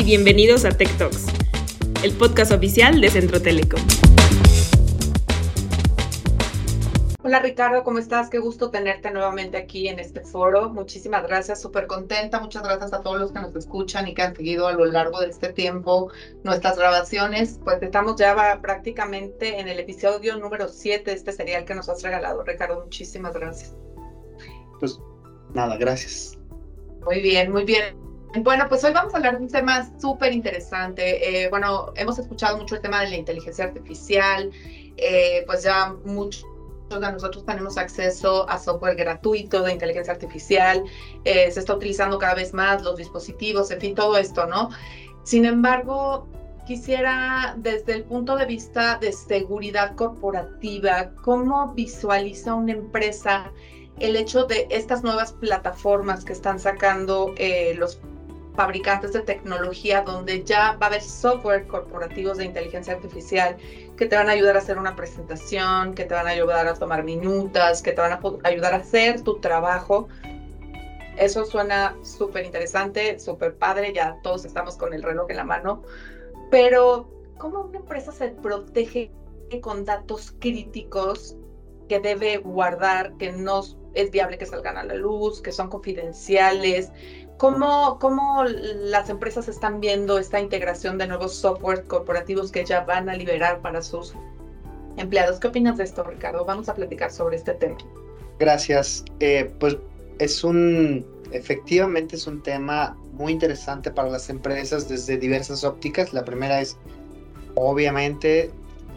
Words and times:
y 0.00 0.04
bienvenidos 0.04 0.64
a 0.64 0.70
Tech 0.70 0.90
Talks, 0.96 1.26
el 2.02 2.12
podcast 2.12 2.52
oficial 2.52 3.02
de 3.02 3.10
Centro 3.10 3.42
Telecom. 3.42 3.80
Hola 7.22 7.40
Ricardo, 7.40 7.84
¿cómo 7.84 7.98
estás? 7.98 8.30
Qué 8.30 8.38
gusto 8.38 8.70
tenerte 8.70 9.10
nuevamente 9.10 9.58
aquí 9.58 9.88
en 9.88 9.98
este 9.98 10.22
foro. 10.22 10.70
Muchísimas 10.70 11.24
gracias, 11.24 11.60
súper 11.60 11.86
contenta. 11.86 12.40
Muchas 12.40 12.62
gracias 12.62 12.94
a 12.94 13.02
todos 13.02 13.20
los 13.20 13.32
que 13.32 13.40
nos 13.40 13.54
escuchan 13.54 14.08
y 14.08 14.14
que 14.14 14.22
han 14.22 14.34
seguido 14.34 14.68
a 14.68 14.72
lo 14.72 14.86
largo 14.86 15.20
de 15.20 15.28
este 15.28 15.52
tiempo 15.52 16.10
nuestras 16.44 16.78
grabaciones. 16.78 17.60
Pues 17.62 17.82
estamos 17.82 18.16
ya 18.16 18.58
prácticamente 18.62 19.60
en 19.60 19.68
el 19.68 19.80
episodio 19.80 20.38
número 20.38 20.68
7 20.68 21.10
de 21.10 21.16
este 21.16 21.32
serial 21.32 21.66
que 21.66 21.74
nos 21.74 21.90
has 21.90 22.02
regalado. 22.02 22.42
Ricardo, 22.42 22.80
muchísimas 22.84 23.34
gracias. 23.34 23.74
Pues 24.78 24.98
nada, 25.52 25.76
gracias. 25.76 26.38
Muy 27.04 27.20
bien, 27.20 27.52
muy 27.52 27.64
bien. 27.64 28.09
Bueno, 28.38 28.66
pues 28.68 28.84
hoy 28.84 28.92
vamos 28.92 29.12
a 29.12 29.16
hablar 29.16 29.38
de 29.38 29.44
un 29.44 29.50
tema 29.50 29.90
súper 29.98 30.32
interesante. 30.32 31.44
Eh, 31.44 31.50
bueno, 31.50 31.92
hemos 31.96 32.16
escuchado 32.16 32.58
mucho 32.58 32.76
el 32.76 32.80
tema 32.80 33.00
de 33.00 33.10
la 33.10 33.16
inteligencia 33.16 33.64
artificial, 33.64 34.52
eh, 34.96 35.42
pues 35.46 35.64
ya 35.64 35.96
muchos 36.04 36.46
de 36.90 37.00
nosotros 37.00 37.44
tenemos 37.44 37.76
acceso 37.76 38.48
a 38.48 38.56
software 38.58 38.94
gratuito 38.94 39.62
de 39.62 39.72
inteligencia 39.72 40.12
artificial, 40.12 40.84
eh, 41.24 41.50
se 41.50 41.58
está 41.58 41.74
utilizando 41.74 42.18
cada 42.18 42.34
vez 42.34 42.54
más 42.54 42.82
los 42.82 42.96
dispositivos, 42.96 43.72
en 43.72 43.80
fin, 43.80 43.94
todo 43.96 44.16
esto, 44.16 44.46
¿no? 44.46 44.70
Sin 45.24 45.44
embargo, 45.44 46.28
quisiera 46.66 47.56
desde 47.58 47.94
el 47.94 48.04
punto 48.04 48.36
de 48.36 48.46
vista 48.46 48.96
de 49.00 49.10
seguridad 49.10 49.96
corporativa, 49.96 51.10
¿cómo 51.24 51.72
visualiza 51.74 52.54
una 52.54 52.72
empresa 52.72 53.50
el 54.00 54.16
hecho 54.16 54.44
de 54.44 54.66
estas 54.70 55.02
nuevas 55.02 55.32
plataformas 55.32 56.24
que 56.24 56.32
están 56.32 56.58
sacando 56.58 57.34
eh, 57.36 57.74
los 57.76 58.00
fabricantes 58.54 59.12
de 59.12 59.20
tecnología 59.20 60.02
donde 60.02 60.44
ya 60.44 60.76
va 60.80 60.86
a 60.86 60.88
haber 60.88 61.02
software 61.02 61.66
corporativos 61.66 62.38
de 62.38 62.44
inteligencia 62.44 62.94
artificial 62.94 63.56
que 63.96 64.06
te 64.06 64.16
van 64.16 64.28
a 64.28 64.32
ayudar 64.32 64.56
a 64.56 64.58
hacer 64.58 64.78
una 64.78 64.96
presentación, 64.96 65.94
que 65.94 66.04
te 66.04 66.14
van 66.14 66.26
a 66.26 66.30
ayudar 66.30 66.66
a 66.66 66.74
tomar 66.74 67.04
minutas, 67.04 67.82
que 67.82 67.92
te 67.92 68.00
van 68.00 68.12
a 68.12 68.20
ayudar 68.44 68.74
a 68.74 68.78
hacer 68.78 69.22
tu 69.22 69.40
trabajo. 69.40 70.08
Eso 71.16 71.44
suena 71.44 71.96
súper 72.02 72.44
interesante, 72.44 73.18
súper 73.18 73.56
padre, 73.56 73.92
ya 73.92 74.18
todos 74.22 74.44
estamos 74.44 74.76
con 74.76 74.94
el 74.94 75.02
reloj 75.02 75.30
en 75.30 75.36
la 75.36 75.44
mano, 75.44 75.82
pero 76.50 77.10
¿cómo 77.38 77.60
una 77.60 77.78
empresa 77.78 78.10
se 78.10 78.28
protege 78.28 79.10
con 79.60 79.84
datos 79.84 80.34
críticos 80.38 81.36
que 81.88 82.00
debe 82.00 82.38
guardar, 82.38 83.16
que 83.18 83.32
no 83.32 83.62
es 83.94 84.10
viable 84.10 84.38
que 84.38 84.46
salgan 84.46 84.76
a 84.76 84.84
la 84.84 84.94
luz, 84.94 85.40
que 85.40 85.52
son 85.52 85.68
confidenciales, 85.68 86.90
¿Cómo, 87.40 87.98
¿Cómo 87.98 88.44
las 88.44 89.08
empresas 89.08 89.48
están 89.48 89.80
viendo 89.80 90.18
esta 90.18 90.38
integración 90.38 90.98
de 90.98 91.06
nuevos 91.06 91.34
software 91.34 91.84
corporativos 91.84 92.52
que 92.52 92.66
ya 92.66 92.80
van 92.80 93.08
a 93.08 93.14
liberar 93.14 93.62
para 93.62 93.80
sus 93.80 94.12
empleados? 94.98 95.40
¿Qué 95.40 95.48
opinas 95.48 95.78
de 95.78 95.84
esto, 95.84 96.04
Ricardo? 96.04 96.44
Vamos 96.44 96.68
a 96.68 96.74
platicar 96.74 97.10
sobre 97.10 97.36
este 97.36 97.54
tema. 97.54 97.78
Gracias. 98.38 99.06
Eh, 99.20 99.50
pues 99.58 99.78
es 100.18 100.44
un, 100.44 101.06
efectivamente 101.32 102.16
es 102.16 102.26
un 102.26 102.42
tema 102.42 102.94
muy 103.14 103.32
interesante 103.32 103.90
para 103.90 104.10
las 104.10 104.28
empresas 104.28 104.86
desde 104.86 105.16
diversas 105.16 105.64
ópticas. 105.64 106.12
La 106.12 106.26
primera 106.26 106.60
es, 106.60 106.76
obviamente, 107.54 108.50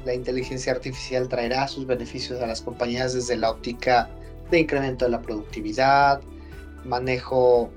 la 0.03 0.13
inteligencia 0.16 0.73
artificial 0.73 1.30
traerá 1.30 1.69
sus 1.69 1.88
beneficios 1.88 2.41
a 2.41 2.47
las 2.47 2.61
compañías 2.61 3.13
desde 3.13 3.38
la 3.38 3.52
óptica 3.52 4.09
de 4.52 4.59
incremento 4.59 5.05
de 5.05 5.11
la 5.11 5.22
productividad, 5.22 6.22
manejo 6.86 7.72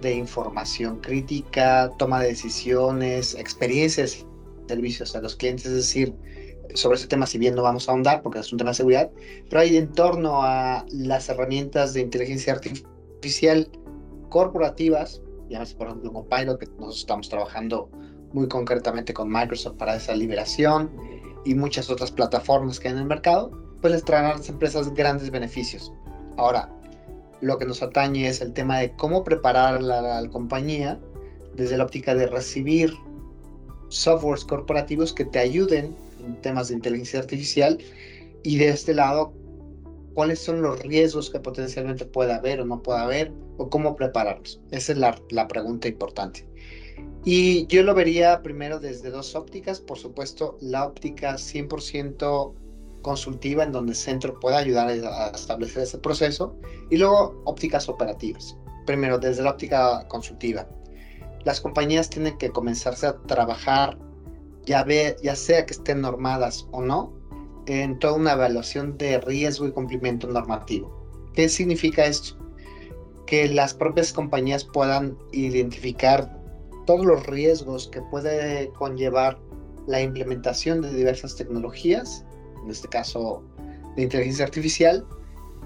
de 0.00 0.14
información 0.14 0.98
crítica, 1.00 1.90
toma 1.98 2.20
de 2.20 2.28
decisiones, 2.28 3.34
experiencias, 3.34 4.26
servicios 4.66 5.14
a 5.14 5.20
los 5.20 5.36
clientes, 5.36 5.66
es 5.66 5.74
decir, 5.74 6.14
sobre 6.74 6.96
ese 6.96 7.06
tema, 7.06 7.26
si 7.26 7.38
bien 7.38 7.54
no 7.54 7.62
vamos 7.62 7.88
a 7.88 7.92
ahondar 7.92 8.22
porque 8.22 8.38
es 8.38 8.52
un 8.52 8.58
tema 8.58 8.70
de 8.70 8.76
seguridad, 8.76 9.10
pero 9.48 9.60
hay 9.60 9.76
en 9.76 9.92
torno 9.92 10.42
a 10.42 10.84
las 10.90 11.28
herramientas 11.28 11.94
de 11.94 12.00
inteligencia 12.00 12.54
artificial 12.54 13.68
corporativas, 14.28 15.20
llámese 15.48 15.74
por 15.74 15.88
ejemplo 15.88 16.12
Copilot, 16.12 16.58
que 16.58 16.66
nosotros 16.66 16.98
estamos 16.98 17.28
trabajando 17.28 17.90
muy 18.32 18.48
concretamente 18.48 19.12
con 19.12 19.28
Microsoft 19.28 19.76
para 19.76 19.96
esa 19.96 20.14
liberación 20.14 20.90
y 21.44 21.54
muchas 21.54 21.90
otras 21.90 22.12
plataformas 22.12 22.78
que 22.78 22.88
hay 22.88 22.94
en 22.94 23.00
el 23.00 23.06
mercado, 23.06 23.50
pues 23.80 23.92
les 23.92 24.04
traerán 24.04 24.32
a 24.32 24.36
las 24.36 24.48
empresas 24.48 24.92
grandes 24.94 25.30
beneficios. 25.30 25.92
Ahora, 26.36 26.68
lo 27.40 27.58
que 27.58 27.66
nos 27.66 27.82
atañe 27.82 28.28
es 28.28 28.40
el 28.40 28.52
tema 28.52 28.78
de 28.78 28.92
cómo 28.92 29.24
preparar 29.24 29.82
la, 29.82 30.02
la 30.02 30.28
compañía 30.28 30.98
desde 31.56 31.76
la 31.76 31.84
óptica 31.84 32.14
de 32.14 32.26
recibir 32.26 32.94
softwares 33.88 34.44
corporativos 34.44 35.12
que 35.12 35.24
te 35.24 35.38
ayuden 35.38 35.96
en 36.24 36.40
temas 36.42 36.68
de 36.68 36.74
inteligencia 36.74 37.20
artificial 37.20 37.78
y 38.42 38.56
de 38.58 38.68
este 38.68 38.94
lado 38.94 39.32
cuáles 40.14 40.38
son 40.38 40.62
los 40.62 40.80
riesgos 40.80 41.30
que 41.30 41.40
potencialmente 41.40 42.04
pueda 42.04 42.36
haber 42.36 42.60
o 42.60 42.64
no 42.64 42.82
pueda 42.82 43.02
haber 43.02 43.32
o 43.56 43.68
cómo 43.68 43.96
prepararlos. 43.96 44.60
Esa 44.70 44.92
es 44.92 44.98
la, 44.98 45.20
la 45.30 45.48
pregunta 45.48 45.88
importante. 45.88 46.46
Y 47.24 47.66
yo 47.66 47.82
lo 47.82 47.94
vería 47.94 48.42
primero 48.42 48.80
desde 48.80 49.10
dos 49.10 49.34
ópticas, 49.34 49.80
por 49.80 49.98
supuesto, 49.98 50.56
la 50.60 50.86
óptica 50.86 51.34
100% 51.34 52.54
consultiva 53.02 53.64
en 53.64 53.72
donde 53.72 53.92
el 53.92 53.96
centro 53.96 54.38
pueda 54.38 54.58
ayudar 54.58 54.88
a 54.88 55.28
establecer 55.28 55.82
ese 55.82 55.98
proceso 55.98 56.56
y 56.90 56.96
luego 56.96 57.40
ópticas 57.44 57.88
operativas. 57.88 58.56
Primero, 58.86 59.18
desde 59.18 59.42
la 59.42 59.50
óptica 59.50 60.06
consultiva. 60.08 60.66
Las 61.44 61.60
compañías 61.60 62.10
tienen 62.10 62.36
que 62.38 62.50
comenzarse 62.50 63.06
a 63.06 63.16
trabajar, 63.22 63.98
ya, 64.66 64.84
ve, 64.84 65.16
ya 65.22 65.36
sea 65.36 65.64
que 65.64 65.72
estén 65.72 66.00
normadas 66.00 66.66
o 66.70 66.82
no, 66.82 67.14
en 67.66 67.98
toda 67.98 68.14
una 68.14 68.32
evaluación 68.32 68.98
de 68.98 69.20
riesgo 69.20 69.66
y 69.66 69.72
cumplimiento 69.72 70.26
normativo. 70.26 71.00
¿Qué 71.34 71.48
significa 71.48 72.04
esto? 72.04 72.36
Que 73.26 73.48
las 73.48 73.74
propias 73.74 74.12
compañías 74.12 74.64
puedan 74.64 75.16
identificar 75.32 76.36
todos 76.86 77.06
los 77.06 77.24
riesgos 77.26 77.88
que 77.88 78.02
puede 78.02 78.70
conllevar 78.72 79.38
la 79.86 80.00
implementación 80.00 80.82
de 80.82 80.92
diversas 80.92 81.36
tecnologías 81.36 82.24
en 82.64 82.70
este 82.70 82.88
caso 82.88 83.42
de 83.96 84.02
inteligencia 84.02 84.44
artificial, 84.44 85.06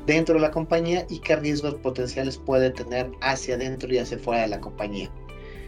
dentro 0.07 0.35
de 0.35 0.41
la 0.41 0.51
compañía 0.51 1.07
y 1.09 1.19
qué 1.21 1.37
riesgos 1.37 1.75
potenciales 1.77 2.37
puede 2.37 2.71
tener 2.71 3.11
hacia 3.21 3.55
adentro 3.55 3.93
y 3.93 3.99
hacia 3.99 4.19
fuera 4.19 4.43
de 4.43 4.49
la 4.49 4.61
compañía. 4.61 5.11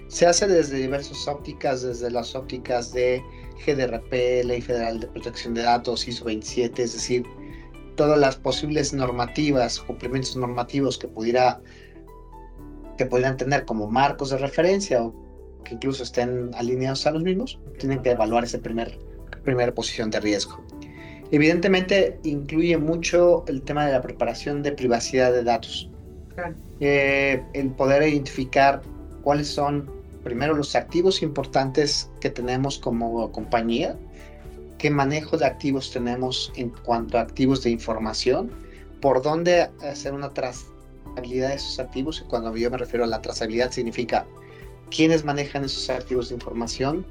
Se 0.08 0.26
hace 0.26 0.46
desde 0.46 0.76
diversas 0.76 1.26
ópticas, 1.26 1.82
desde 1.82 2.10
las 2.10 2.34
ópticas 2.34 2.92
de 2.92 3.22
GDRP, 3.66 4.44
Ley 4.44 4.60
Federal 4.60 5.00
de 5.00 5.08
Protección 5.08 5.54
de 5.54 5.62
Datos, 5.62 6.06
ISO 6.06 6.24
27, 6.26 6.82
es 6.82 6.92
decir, 6.92 7.24
todas 7.96 8.18
las 8.18 8.36
posibles 8.36 8.92
normativas, 8.92 9.80
cumplimientos 9.80 10.36
normativos 10.36 10.98
que 10.98 11.08
pudiera 11.08 11.60
que 12.96 13.04
pudieran 13.04 13.36
tener 13.36 13.64
como 13.64 13.88
marcos 13.88 14.30
de 14.30 14.38
referencia 14.38 15.02
o 15.02 15.14
que 15.64 15.74
incluso 15.74 16.02
estén 16.02 16.50
alineados 16.54 17.06
a 17.06 17.10
los 17.10 17.22
mismos, 17.22 17.58
tienen 17.78 18.00
que 18.00 18.12
evaluar 18.12 18.44
esa 18.44 18.58
primer, 18.58 18.98
primera 19.44 19.74
posición 19.74 20.10
de 20.10 20.20
riesgo. 20.20 20.64
Evidentemente 21.30 22.18
incluye 22.22 22.76
mucho 22.78 23.44
el 23.48 23.62
tema 23.62 23.86
de 23.86 23.92
la 23.92 24.02
preparación 24.02 24.62
de 24.62 24.72
privacidad 24.72 25.32
de 25.32 25.42
datos. 25.42 25.90
Eh, 26.80 27.42
el 27.54 27.70
poder 27.70 28.02
identificar 28.02 28.82
cuáles 29.22 29.48
son 29.48 29.90
primero 30.22 30.54
los 30.54 30.76
activos 30.76 31.22
importantes 31.22 32.10
que 32.20 32.30
tenemos 32.30 32.78
como 32.78 33.32
compañía, 33.32 33.96
qué 34.78 34.90
manejo 34.90 35.36
de 35.36 35.46
activos 35.46 35.90
tenemos 35.90 36.52
en 36.56 36.70
cuanto 36.84 37.18
a 37.18 37.22
activos 37.22 37.62
de 37.62 37.70
información, 37.70 38.50
por 39.00 39.22
dónde 39.22 39.70
hacer 39.82 40.12
una 40.12 40.32
trazabilidad 40.34 41.48
de 41.48 41.54
esos 41.54 41.78
activos. 41.78 42.24
Cuando 42.28 42.54
yo 42.56 42.70
me 42.70 42.76
refiero 42.76 43.04
a 43.04 43.08
la 43.08 43.22
trazabilidad 43.22 43.70
significa 43.70 44.26
quiénes 44.90 45.24
manejan 45.24 45.64
esos 45.64 45.88
activos 45.90 46.28
de 46.28 46.34
información, 46.34 47.06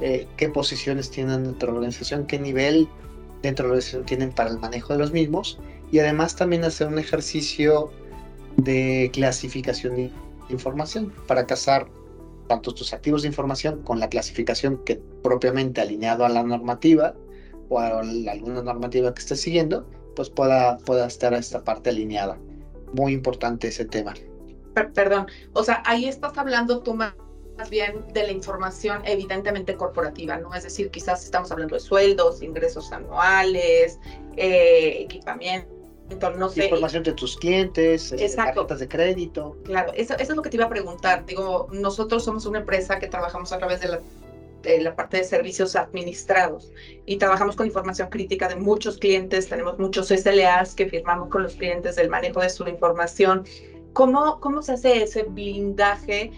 eh, 0.00 0.26
qué 0.36 0.48
posiciones 0.48 1.10
tienen 1.10 1.44
dentro 1.44 1.68
de 1.68 1.72
la 1.72 1.78
organización, 1.78 2.26
qué 2.26 2.38
nivel 2.38 2.88
dentro 3.42 3.74
de 3.74 3.82
lo 3.92 4.04
tienen 4.04 4.32
para 4.32 4.50
el 4.50 4.58
manejo 4.58 4.92
de 4.92 4.98
los 4.98 5.12
mismos 5.12 5.58
y 5.90 5.98
además 5.98 6.36
también 6.36 6.64
hacer 6.64 6.88
un 6.88 6.98
ejercicio 6.98 7.90
de 8.56 9.10
clasificación 9.12 9.96
de 9.96 10.10
información 10.50 11.12
para 11.26 11.46
casar 11.46 11.88
tanto 12.48 12.74
tus 12.74 12.92
activos 12.92 13.22
de 13.22 13.28
información 13.28 13.82
con 13.82 14.00
la 14.00 14.08
clasificación 14.08 14.82
que 14.84 15.00
propiamente 15.22 15.80
alineado 15.80 16.24
a 16.24 16.28
la 16.28 16.42
normativa 16.42 17.14
o 17.68 17.78
a 17.78 18.00
alguna 18.00 18.62
normativa 18.62 19.12
que 19.12 19.20
estés 19.20 19.40
siguiendo, 19.42 19.86
pues 20.16 20.30
pueda, 20.30 20.78
pueda 20.78 21.06
estar 21.06 21.34
esta 21.34 21.62
parte 21.62 21.90
alineada. 21.90 22.38
Muy 22.94 23.12
importante 23.12 23.68
ese 23.68 23.84
tema. 23.84 24.14
Perdón, 24.94 25.26
o 25.52 25.62
sea, 25.62 25.82
ahí 25.84 26.06
estás 26.06 26.36
hablando 26.38 26.82
tú 26.82 26.94
más 27.58 27.70
bien 27.70 28.04
de 28.12 28.22
la 28.22 28.30
información 28.30 29.02
evidentemente 29.04 29.74
corporativa, 29.74 30.38
¿no? 30.38 30.54
Es 30.54 30.62
decir, 30.62 30.90
quizás 30.90 31.24
estamos 31.24 31.50
hablando 31.50 31.74
de 31.74 31.80
sueldos, 31.80 32.40
ingresos 32.40 32.92
anuales, 32.92 33.98
eh, 34.36 34.98
equipamiento, 35.00 35.68
no 36.36 36.48
sé. 36.48 36.64
Información 36.64 37.02
de 37.02 37.12
tus 37.14 37.36
clientes, 37.36 38.12
este, 38.12 38.36
tarjetas 38.36 38.78
de 38.78 38.88
crédito. 38.88 39.56
Claro, 39.64 39.92
eso, 39.94 40.14
eso, 40.14 40.32
es 40.32 40.36
lo 40.36 40.42
que 40.42 40.50
te 40.50 40.56
iba 40.56 40.66
a 40.66 40.68
preguntar. 40.68 41.26
Digo, 41.26 41.68
nosotros 41.72 42.24
somos 42.24 42.46
una 42.46 42.60
empresa 42.60 43.00
que 43.00 43.08
trabajamos 43.08 43.52
a 43.52 43.58
través 43.58 43.80
de 43.80 43.88
la, 43.88 44.00
de 44.62 44.80
la 44.80 44.94
parte 44.94 45.16
de 45.16 45.24
servicios 45.24 45.74
administrados 45.74 46.72
y 47.06 47.16
trabajamos 47.16 47.56
con 47.56 47.66
información 47.66 48.08
crítica 48.08 48.46
de 48.46 48.54
muchos 48.54 48.98
clientes. 48.98 49.48
Tenemos 49.48 49.80
muchos 49.80 50.08
SLAs 50.08 50.76
que 50.76 50.86
firmamos 50.86 51.28
con 51.28 51.42
los 51.42 51.56
clientes 51.56 51.96
del 51.96 52.08
manejo 52.08 52.40
de 52.40 52.50
su 52.50 52.68
información. 52.68 53.44
¿Cómo, 53.94 54.38
cómo 54.38 54.62
se 54.62 54.74
hace 54.74 55.02
ese 55.02 55.24
blindaje? 55.24 56.30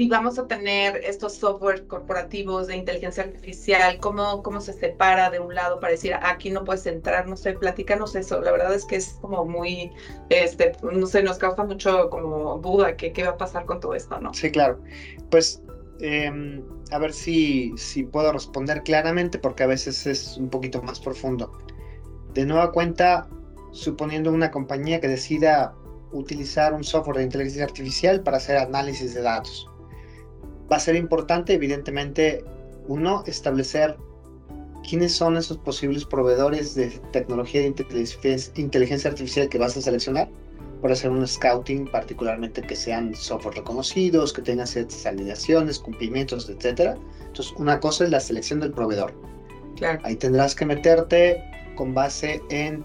Si 0.00 0.08
vamos 0.08 0.38
a 0.38 0.46
tener 0.46 0.96
estos 1.04 1.34
software 1.34 1.86
corporativos 1.86 2.68
de 2.68 2.76
inteligencia 2.76 3.22
artificial, 3.22 3.98
¿cómo, 4.00 4.42
cómo 4.42 4.62
se 4.62 4.72
separa 4.72 5.28
de 5.28 5.40
un 5.40 5.54
lado 5.54 5.78
para 5.78 5.92
decir, 5.92 6.14
aquí 6.22 6.48
no 6.48 6.64
puedes 6.64 6.86
entrar? 6.86 7.28
No 7.28 7.36
sé, 7.36 7.52
platícanos 7.52 8.16
eso. 8.16 8.40
La 8.40 8.50
verdad 8.50 8.74
es 8.74 8.86
que 8.86 8.96
es 8.96 9.18
como 9.20 9.44
muy, 9.44 9.92
este, 10.30 10.72
no 10.90 11.06
sé, 11.06 11.22
nos 11.22 11.36
causa 11.36 11.64
mucho 11.64 12.08
como 12.08 12.56
duda 12.60 12.96
que 12.96 13.12
qué 13.12 13.24
va 13.24 13.32
a 13.32 13.36
pasar 13.36 13.66
con 13.66 13.78
todo 13.78 13.94
esto, 13.94 14.18
¿no? 14.18 14.32
Sí, 14.32 14.50
claro. 14.50 14.80
Pues 15.30 15.62
em, 16.00 16.64
a 16.92 16.98
ver 16.98 17.12
si, 17.12 17.74
si 17.76 18.02
puedo 18.02 18.32
responder 18.32 18.82
claramente 18.82 19.38
porque 19.38 19.64
a 19.64 19.66
veces 19.66 20.06
es 20.06 20.38
un 20.38 20.48
poquito 20.48 20.80
más 20.80 20.98
profundo. 20.98 21.58
De 22.32 22.46
nueva 22.46 22.72
cuenta, 22.72 23.28
suponiendo 23.72 24.32
una 24.32 24.50
compañía 24.50 24.98
que 24.98 25.08
decida 25.08 25.74
utilizar 26.10 26.72
un 26.72 26.84
software 26.84 27.18
de 27.18 27.24
inteligencia 27.24 27.64
artificial 27.64 28.22
para 28.22 28.38
hacer 28.38 28.56
análisis 28.56 29.12
de 29.12 29.20
datos 29.20 29.69
va 30.70 30.76
a 30.76 30.80
ser 30.80 30.96
importante, 30.96 31.54
evidentemente, 31.54 32.44
uno, 32.86 33.22
establecer 33.26 33.96
quiénes 34.88 35.12
son 35.12 35.36
esos 35.36 35.58
posibles 35.58 36.04
proveedores 36.04 36.74
de 36.74 36.88
tecnología 37.12 37.60
de 37.60 37.74
inteligencia 38.56 39.10
artificial 39.10 39.48
que 39.48 39.58
vas 39.58 39.76
a 39.76 39.82
seleccionar 39.82 40.28
para 40.80 40.94
hacer 40.94 41.10
un 41.10 41.26
scouting, 41.26 41.86
particularmente 41.90 42.62
que 42.62 42.74
sean 42.74 43.14
software 43.14 43.56
reconocidos, 43.56 44.32
que 44.32 44.42
tengan 44.42 44.66
ciertas 44.66 45.04
alineaciones, 45.04 45.78
cumplimientos, 45.78 46.48
etc. 46.48 46.96
Entonces, 47.26 47.52
una 47.58 47.78
cosa 47.80 48.04
es 48.04 48.10
la 48.10 48.20
selección 48.20 48.60
del 48.60 48.72
proveedor. 48.72 49.12
Claro. 49.76 50.00
Ahí 50.04 50.16
tendrás 50.16 50.54
que 50.54 50.64
meterte 50.64 51.42
con 51.74 51.92
base 51.92 52.40
en 52.50 52.82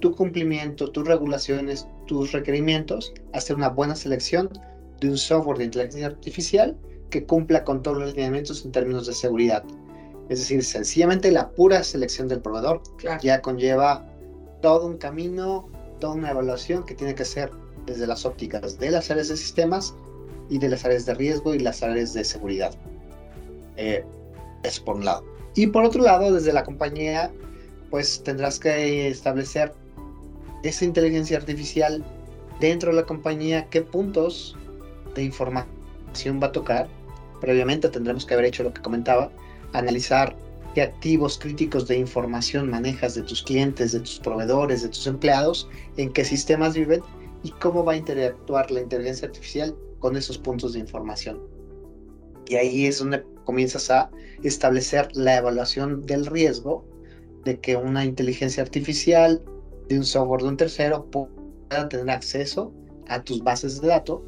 tu 0.00 0.14
cumplimiento, 0.14 0.90
tus 0.90 1.06
regulaciones, 1.06 1.86
tus 2.06 2.32
requerimientos, 2.32 3.14
hacer 3.32 3.56
una 3.56 3.68
buena 3.68 3.94
selección 3.94 4.50
de 5.00 5.10
un 5.10 5.16
software 5.16 5.58
de 5.58 5.64
inteligencia 5.64 6.06
artificial 6.06 6.76
que 7.10 7.24
cumpla 7.24 7.64
con 7.64 7.82
todos 7.82 7.98
los 7.98 8.14
lineamientos 8.14 8.64
en 8.64 8.72
términos 8.72 9.06
de 9.06 9.14
seguridad. 9.14 9.64
Es 10.28 10.40
decir, 10.40 10.64
sencillamente 10.64 11.30
la 11.30 11.50
pura 11.50 11.82
selección 11.84 12.28
del 12.28 12.40
proveedor 12.40 12.82
ya 13.22 13.40
conlleva 13.40 14.04
todo 14.60 14.86
un 14.86 14.98
camino, 14.98 15.68
toda 16.00 16.14
una 16.14 16.30
evaluación 16.30 16.84
que 16.84 16.94
tiene 16.94 17.14
que 17.14 17.24
ser 17.24 17.50
desde 17.86 18.06
las 18.06 18.26
ópticas 18.26 18.78
de 18.78 18.90
las 18.90 19.10
áreas 19.10 19.28
de 19.28 19.36
sistemas 19.36 19.94
y 20.48 20.58
de 20.58 20.68
las 20.68 20.84
áreas 20.84 21.06
de 21.06 21.14
riesgo 21.14 21.54
y 21.54 21.60
las 21.60 21.82
áreas 21.82 22.12
de 22.12 22.24
seguridad. 22.24 22.74
Eh, 23.76 24.04
es 24.64 24.80
por 24.80 24.96
un 24.96 25.04
lado. 25.04 25.24
Y 25.54 25.68
por 25.68 25.84
otro 25.84 26.02
lado, 26.02 26.32
desde 26.32 26.52
la 26.52 26.64
compañía, 26.64 27.30
pues 27.90 28.22
tendrás 28.24 28.58
que 28.58 29.08
establecer 29.08 29.72
esa 30.64 30.84
inteligencia 30.84 31.36
artificial 31.36 32.04
dentro 32.58 32.90
de 32.90 32.96
la 32.96 33.06
compañía, 33.06 33.68
qué 33.70 33.82
puntos 33.82 34.56
de 35.14 35.22
información 35.22 35.75
va 36.24 36.46
a 36.46 36.52
tocar 36.52 36.88
Previamente 37.40 37.88
tendremos 37.88 38.24
que 38.24 38.34
haber 38.34 38.46
hecho 38.46 38.62
lo 38.62 38.72
que 38.72 38.82
comentaba, 38.82 39.30
analizar 39.72 40.36
qué 40.74 40.82
activos 40.82 41.38
críticos 41.38 41.86
de 41.86 41.98
información 41.98 42.70
manejas 42.70 43.14
de 43.14 43.22
tus 43.22 43.42
clientes, 43.42 43.92
de 43.92 44.00
tus 44.00 44.18
proveedores, 44.20 44.82
de 44.82 44.88
tus 44.88 45.06
empleados, 45.06 45.68
en 45.96 46.12
qué 46.12 46.24
sistemas 46.24 46.74
viven 46.74 47.02
y 47.42 47.50
cómo 47.52 47.84
va 47.84 47.92
a 47.92 47.96
interactuar 47.96 48.70
la 48.70 48.80
inteligencia 48.80 49.28
artificial 49.28 49.76
con 49.98 50.16
esos 50.16 50.38
puntos 50.38 50.72
de 50.72 50.80
información. 50.80 51.40
Y 52.48 52.56
ahí 52.56 52.86
es 52.86 52.98
donde 52.98 53.24
comienzas 53.44 53.90
a 53.90 54.10
establecer 54.42 55.08
la 55.14 55.36
evaluación 55.36 56.02
del 56.02 56.26
riesgo 56.26 56.84
de 57.44 57.60
que 57.60 57.76
una 57.76 58.04
inteligencia 58.04 58.62
artificial 58.62 59.42
de 59.88 59.98
un 59.98 60.04
software 60.04 60.42
de 60.42 60.48
un 60.48 60.56
tercero 60.56 61.06
pueda 61.10 61.88
tener 61.88 62.10
acceso 62.10 62.72
a 63.08 63.22
tus 63.22 63.42
bases 63.42 63.80
de 63.80 63.88
datos 63.88 64.20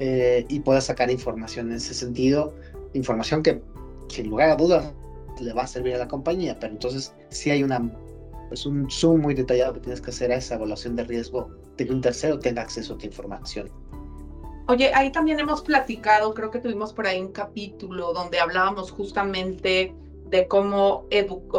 eh, 0.00 0.46
y 0.48 0.60
pueda 0.60 0.80
sacar 0.80 1.10
información 1.10 1.68
en 1.68 1.76
ese 1.76 1.92
sentido, 1.92 2.54
información 2.94 3.42
que 3.42 3.62
sin 4.08 4.30
lugar 4.30 4.50
a 4.50 4.56
dudas 4.56 4.92
le 5.40 5.52
va 5.52 5.62
a 5.62 5.66
servir 5.66 5.94
a 5.94 5.98
la 5.98 6.08
compañía, 6.08 6.58
pero 6.58 6.72
entonces 6.72 7.14
sí 7.28 7.50
hay 7.50 7.62
una, 7.62 7.80
pues 8.48 8.64
un 8.64 8.90
zoom 8.90 9.20
muy 9.20 9.34
detallado 9.34 9.74
que 9.74 9.80
tienes 9.80 10.00
que 10.00 10.10
hacer 10.10 10.32
a 10.32 10.36
esa 10.36 10.54
evaluación 10.54 10.96
de 10.96 11.04
riesgo 11.04 11.50
de 11.76 11.86
que 11.86 11.92
un 11.92 12.00
tercero 12.00 12.38
tenga 12.38 12.62
acceso 12.62 12.94
a 12.94 12.98
tu 12.98 13.06
información. 13.06 13.70
Oye, 14.68 14.90
ahí 14.94 15.12
también 15.12 15.38
hemos 15.38 15.62
platicado, 15.62 16.32
creo 16.32 16.50
que 16.50 16.60
tuvimos 16.60 16.92
por 16.92 17.06
ahí 17.06 17.20
un 17.20 17.32
capítulo 17.32 18.12
donde 18.14 18.40
hablábamos 18.40 18.90
justamente 18.90 19.94
de 20.30 20.48
cómo 20.48 21.06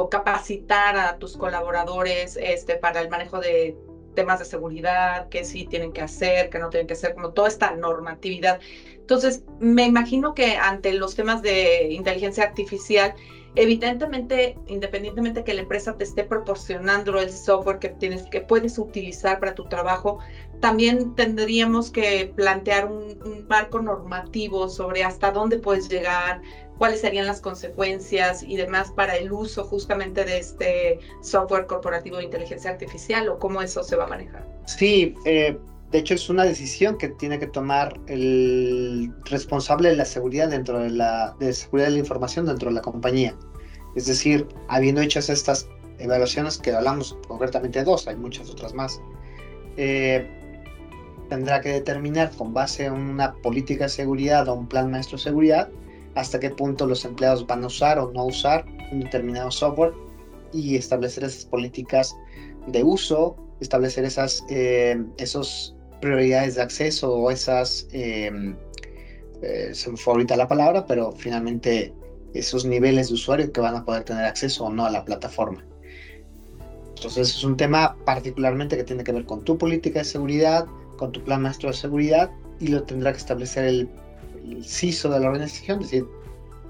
capacitar 0.10 0.98
a 0.98 1.18
tus 1.18 1.38
colaboradores 1.38 2.40
este, 2.42 2.76
para 2.76 3.02
el 3.02 3.10
manejo 3.10 3.40
de 3.40 3.78
temas 4.16 4.40
de 4.40 4.46
seguridad, 4.46 5.28
qué 5.30 5.44
sí 5.44 5.66
tienen 5.66 5.92
que 5.92 6.02
hacer, 6.02 6.50
qué 6.50 6.60
no 6.60 6.70
tienen 6.70 6.88
que 6.88 6.94
hacer, 6.94 7.14
como 7.14 7.32
toda 7.32 7.48
esta 7.48 7.76
normatividad. 7.76 8.60
Entonces, 8.94 9.44
me 9.60 9.86
imagino 9.86 10.34
que 10.34 10.56
ante 10.56 10.94
los 10.94 11.16
temas 11.16 11.42
de 11.42 11.90
inteligencia 11.92 12.44
artificial, 12.44 13.14
evidentemente, 13.56 14.56
independientemente 14.68 15.44
que 15.44 15.54
la 15.54 15.62
empresa 15.62 15.98
te 15.98 16.04
esté 16.04 16.24
proporcionando 16.24 17.20
el 17.20 17.32
software 17.32 17.80
que 17.80 17.90
tienes, 17.90 18.24
que 18.24 18.42
puedes 18.42 18.78
utilizar 18.78 19.40
para 19.40 19.54
tu 19.54 19.66
trabajo, 19.66 20.20
también 20.62 21.16
tendríamos 21.16 21.92
que 21.92 22.32
plantear 22.36 22.86
un, 22.86 23.22
un 23.24 23.46
marco 23.50 23.82
normativo 23.82 24.70
sobre 24.70 25.04
hasta 25.04 25.32
dónde 25.32 25.58
puedes 25.58 25.90
llegar, 25.90 26.42
cuáles 26.82 27.02
serían 27.02 27.28
las 27.28 27.42
consecuencias 27.42 28.42
y 28.42 28.58
demás 28.58 28.90
para 28.90 29.16
el 29.16 29.32
uso 29.32 29.66
justamente 29.66 30.26
de 30.26 30.40
este 30.40 31.00
software 31.22 31.68
corporativo 31.68 32.18
de 32.18 32.24
inteligencia 32.24 32.72
artificial 32.72 33.30
o 33.30 33.38
cómo 33.38 33.62
eso 33.62 33.84
se 33.84 33.96
va 33.96 34.06
a 34.06 34.08
manejar. 34.08 34.48
Sí, 34.66 35.14
eh, 35.26 35.56
de 35.92 35.98
hecho 36.00 36.16
es 36.16 36.28
una 36.28 36.44
decisión 36.44 36.98
que 36.98 37.10
tiene 37.10 37.38
que 37.38 37.46
tomar 37.46 38.00
el 38.08 39.14
responsable 39.26 39.90
de 39.90 39.96
la 39.96 40.06
seguridad 40.06 40.50
dentro 40.50 40.80
de 40.80 40.90
la 40.90 41.36
de 41.40 41.54
seguridad 41.54 41.90
de 41.90 41.94
la 41.94 42.00
información 42.00 42.48
dentro 42.48 42.70
de 42.70 42.74
la 42.74 42.82
compañía. 42.82 43.36
Es 43.96 44.08
decir, 44.08 44.48
habiendo 44.68 45.02
hecho 45.02 45.20
estas 45.20 45.70
evaluaciones 46.00 46.58
que 46.58 46.72
hablamos 46.72 47.16
concretamente 47.28 47.78
de 47.78 47.86
dos, 47.86 48.08
hay 48.08 48.16
muchas 48.16 48.50
otras 48.50 48.74
más. 48.74 49.00
Eh, 49.78 50.28
tendrá 51.30 51.62
que 51.62 51.70
determinar 51.70 52.32
con 52.32 52.56
base 52.56 52.86
en 52.86 52.94
una 52.94 53.36
política 53.36 53.84
de 53.84 53.92
seguridad 53.92 54.50
o 54.50 54.56
un 54.56 54.68
plan 54.68 54.90
maestro 54.90 55.18
de 55.20 55.24
seguridad 55.26 55.70
hasta 56.16 56.40
qué 56.40 56.50
punto 56.50 56.86
los 56.86 57.06
empleados 57.06 57.46
van 57.48 57.64
a 57.64 57.68
usar 57.68 58.00
o 58.00 58.12
no 58.12 58.26
usar 58.26 58.66
un 58.92 59.02
determinado 59.02 59.52
software 59.52 59.94
y 60.54 60.76
establecer 60.76 61.24
esas 61.24 61.46
políticas 61.46 62.16
de 62.68 62.84
uso, 62.84 63.38
establecer 63.60 64.06
esas 64.06 64.44
eh, 64.50 65.02
esos 65.18 65.76
prioridades 66.02 66.56
de 66.56 66.64
acceso 66.64 67.14
o 67.14 67.32
esas, 67.32 67.88
em, 67.92 68.56
eh, 69.42 69.70
se 69.74 69.92
me 69.92 69.98
fue 69.98 70.14
ahorita 70.14 70.36
la 70.36 70.48
palabra, 70.48 70.86
pero 70.86 71.12
finalmente 71.14 71.94
esos 72.34 72.66
niveles 72.66 73.10
de 73.10 73.14
usuario 73.14 73.52
que 73.52 73.62
van 73.62 73.76
a 73.76 73.86
poder 73.86 74.04
tener 74.04 74.26
acceso 74.26 74.66
o 74.66 74.70
no 74.70 74.86
a 74.86 74.90
la 74.90 75.06
plataforma. 75.06 75.64
Entonces 76.96 77.30
es 77.30 77.44
un 77.44 77.58
tema 77.58 77.96
particularmente 78.06 78.78
que 78.78 78.84
tiene 78.84 79.04
que 79.04 79.12
ver 79.12 79.26
con 79.26 79.44
tu 79.44 79.58
política 79.58 80.00
de 80.00 80.06
seguridad, 80.06 80.66
con 80.98 81.12
tu 81.12 81.24
plan 81.24 81.42
maestro 81.42 81.70
de 81.70 81.76
seguridad 81.76 82.30
y 82.60 82.68
lo 82.68 82.84
tendrá 82.84 83.12
que 83.12 83.18
establecer 83.18 83.66
el 83.66 83.90
el 84.50 84.66
CISO 84.66 85.10
de 85.10 85.20
la 85.20 85.28
organización, 85.28 85.82
es 85.82 85.92
decir, 85.92 86.06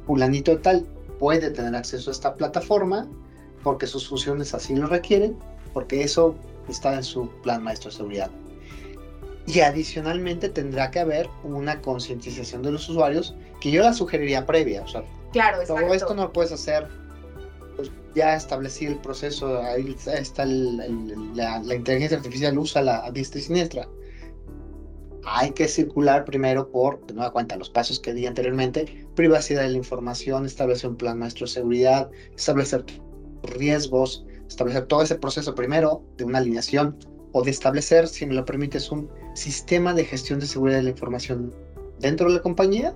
fulanito 0.05 0.57
tal 0.59 0.85
puede 1.19 1.51
tener 1.51 1.75
acceso 1.75 2.09
a 2.09 2.13
esta 2.13 2.35
plataforma 2.35 3.07
porque 3.63 3.85
sus 3.85 4.07
funciones 4.07 4.53
así 4.53 4.75
lo 4.75 4.87
requieren, 4.87 5.37
porque 5.73 6.03
eso 6.03 6.35
está 6.67 6.95
en 6.95 7.03
su 7.03 7.29
plan 7.43 7.63
maestro 7.63 7.91
de 7.91 7.97
seguridad. 7.97 8.31
Y 9.45 9.59
adicionalmente 9.59 10.49
tendrá 10.49 10.91
que 10.91 10.99
haber 10.99 11.29
una 11.43 11.81
concientización 11.81 12.63
de 12.63 12.71
los 12.71 12.89
usuarios 12.89 13.35
que 13.59 13.71
yo 13.71 13.83
la 13.83 13.93
sugeriría 13.93 14.45
previa. 14.45 14.81
O 14.81 14.87
sea, 14.87 15.03
claro, 15.31 15.59
todo 15.65 15.93
esto 15.93 16.13
no 16.13 16.23
lo 16.23 16.33
puedes 16.33 16.51
hacer, 16.51 16.87
pues 17.75 17.91
ya 18.15 18.35
establecí 18.35 18.85
el 18.85 18.97
proceso, 18.97 19.61
ahí 19.61 19.95
está 20.13 20.45
la, 20.45 21.59
la, 21.59 21.75
inteligencia 21.75 22.17
artificial 22.17 22.57
usa 22.57 22.81
la 22.81 23.05
a 23.05 23.11
diestra 23.11 23.39
y 23.39 23.43
siniestra 23.43 23.87
hay 25.25 25.51
que 25.51 25.67
circular 25.67 26.25
primero 26.25 26.69
por, 26.69 27.05
de 27.05 27.13
nueva 27.13 27.31
cuenta, 27.31 27.55
los 27.57 27.69
pasos 27.69 27.99
que 27.99 28.13
di 28.13 28.25
anteriormente, 28.25 29.07
privacidad 29.15 29.61
de 29.61 29.69
la 29.69 29.77
información, 29.77 30.45
establecer 30.45 30.89
un 30.89 30.97
plan 30.97 31.19
maestro 31.19 31.45
de 31.45 31.53
seguridad, 31.53 32.09
establecer 32.35 32.85
riesgos, 33.43 34.25
establecer 34.47 34.85
todo 34.85 35.03
ese 35.03 35.15
proceso 35.15 35.55
primero 35.55 36.03
de 36.17 36.25
una 36.25 36.39
alineación 36.39 36.97
o 37.33 37.43
de 37.43 37.51
establecer, 37.51 38.07
si 38.07 38.25
me 38.25 38.33
lo 38.33 38.45
permites, 38.45 38.91
un 38.91 39.09
sistema 39.35 39.93
de 39.93 40.05
gestión 40.05 40.39
de 40.39 40.47
seguridad 40.47 40.77
de 40.77 40.83
la 40.83 40.89
información 40.89 41.53
dentro 41.99 42.27
de 42.27 42.35
la 42.35 42.41
compañía 42.41 42.93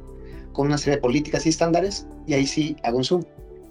con 0.52 0.68
una 0.68 0.78
serie 0.78 0.96
de 0.96 1.02
políticas 1.02 1.46
y 1.46 1.50
estándares 1.50 2.08
y 2.28 2.34
ahí 2.34 2.46
sí 2.46 2.76
hago 2.84 2.98
un 2.98 3.04
zoom 3.04 3.24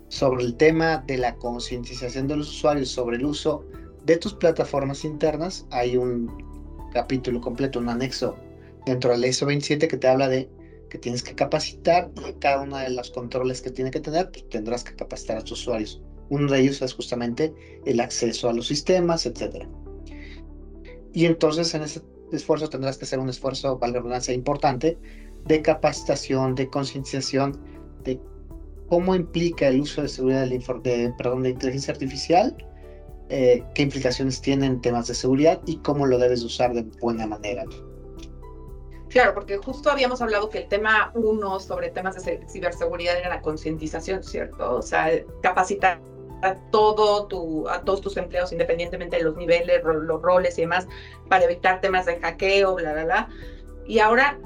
sobre 0.09 0.45
el 0.45 0.55
tema 0.57 0.99
de 1.07 1.19
la 1.19 1.35
concientización 1.37 2.29
de 2.29 2.37
los 2.37 2.49
usuarios 2.49 2.89
sobre 2.89 3.17
el 3.17 3.25
uso 3.25 3.65
de 4.05 4.17
tus 4.17 4.35
plataformas 4.35 5.05
internas. 5.05 5.67
Hay 5.71 5.97
un 5.97 6.31
capítulo 6.95 7.41
completo, 7.41 7.79
un 7.79 7.91
anexo 7.91 8.37
dentro 8.87 9.11
del 9.11 9.25
ISO 9.25 9.45
27 9.45 9.89
que 9.89 9.97
te 9.99 10.09
habla 10.09 10.29
de 10.29 10.49
que 10.89 10.99
tienes 10.99 11.23
que 11.23 11.35
capacitar 11.35 12.11
cada 12.39 12.63
uno 12.63 12.79
de 12.79 12.89
los 12.91 13.11
controles 13.11 13.61
que 13.61 13.71
tiene 13.71 13.91
que 13.91 14.01
tener, 14.01 14.31
pues, 14.31 14.49
tendrás 14.49 14.85
que 14.85 14.95
capacitar 14.95 15.37
a 15.39 15.41
tus 15.41 15.61
usuarios. 15.61 16.01
Uno 16.31 16.51
de 16.51 16.61
ellos 16.61 16.81
es 16.81 16.95
justamente 16.95 17.53
el 17.85 18.01
acceso 18.01 18.49
a 18.49 18.53
los 18.53 18.69
sistemas, 18.69 19.27
etc. 19.27 19.67
Y 21.13 21.27
entonces 21.27 21.75
en 21.75 21.83
ese 21.83 22.01
esfuerzo 22.33 22.69
tendrás 22.69 22.97
que 22.97 23.05
hacer 23.05 23.19
un 23.19 23.29
esfuerzo, 23.29 23.79
valga 23.79 23.99
redundancia, 23.99 24.33
importante 24.33 24.97
de 25.47 25.63
capacitación, 25.63 26.55
de 26.55 26.69
concienciación, 26.69 27.61
de 28.05 28.21
cómo 28.89 29.15
implica 29.15 29.69
el 29.69 29.81
uso 29.81 30.03
de 30.03 30.09
seguridad 30.09 30.47
de, 30.47 31.13
perdón, 31.19 31.43
de 31.43 31.51
inteligencia 31.51 31.93
artificial, 31.93 32.57
eh, 33.31 33.65
qué 33.75 33.83
implicaciones 33.83 34.41
tiene 34.41 34.67
en 34.67 34.81
temas 34.81 35.09
de 35.09 35.15
seguridad 35.15 35.61
y 35.67 35.79
cómo 35.79 36.07
lo 36.07 36.19
debes 36.19 36.43
usar 36.43 36.75
de 36.75 36.83
buena 37.01 37.27
manera. 37.27 37.65
Claro, 39.09 39.33
porque 39.33 39.57
justo 39.59 39.91
habíamos 39.91 40.21
hablado 40.21 40.51
que 40.51 40.59
el 40.59 40.69
tema 40.69 41.13
uno 41.15 41.61
sobre 41.61 41.91
temas 41.91 42.23
de 42.23 42.45
ciberseguridad 42.49 43.17
era 43.17 43.29
la 43.29 43.43
concientización, 43.43 44.25
¿cierto? 44.25 44.75
O 44.75 44.83
sea, 44.83 45.09
capacitar 45.41 46.01
a, 46.43 46.55
todo 46.71 47.27
tu, 47.27 47.69
a 47.69 47.83
todos 47.83 48.01
tus 48.01 48.17
empleados, 48.17 48.53
independientemente 48.53 49.17
de 49.17 49.23
los 49.23 49.37
niveles, 49.37 49.83
los 49.85 50.21
roles 50.21 50.59
y 50.59 50.63
demás, 50.63 50.89
para 51.29 51.45
evitar 51.45 51.81
temas 51.81 52.07
de 52.07 52.19
hackeo, 52.19 52.75
bla, 52.75 52.93
bla, 52.93 53.05
bla. 53.05 53.29
Y 53.87 54.01
ahora 54.01 54.39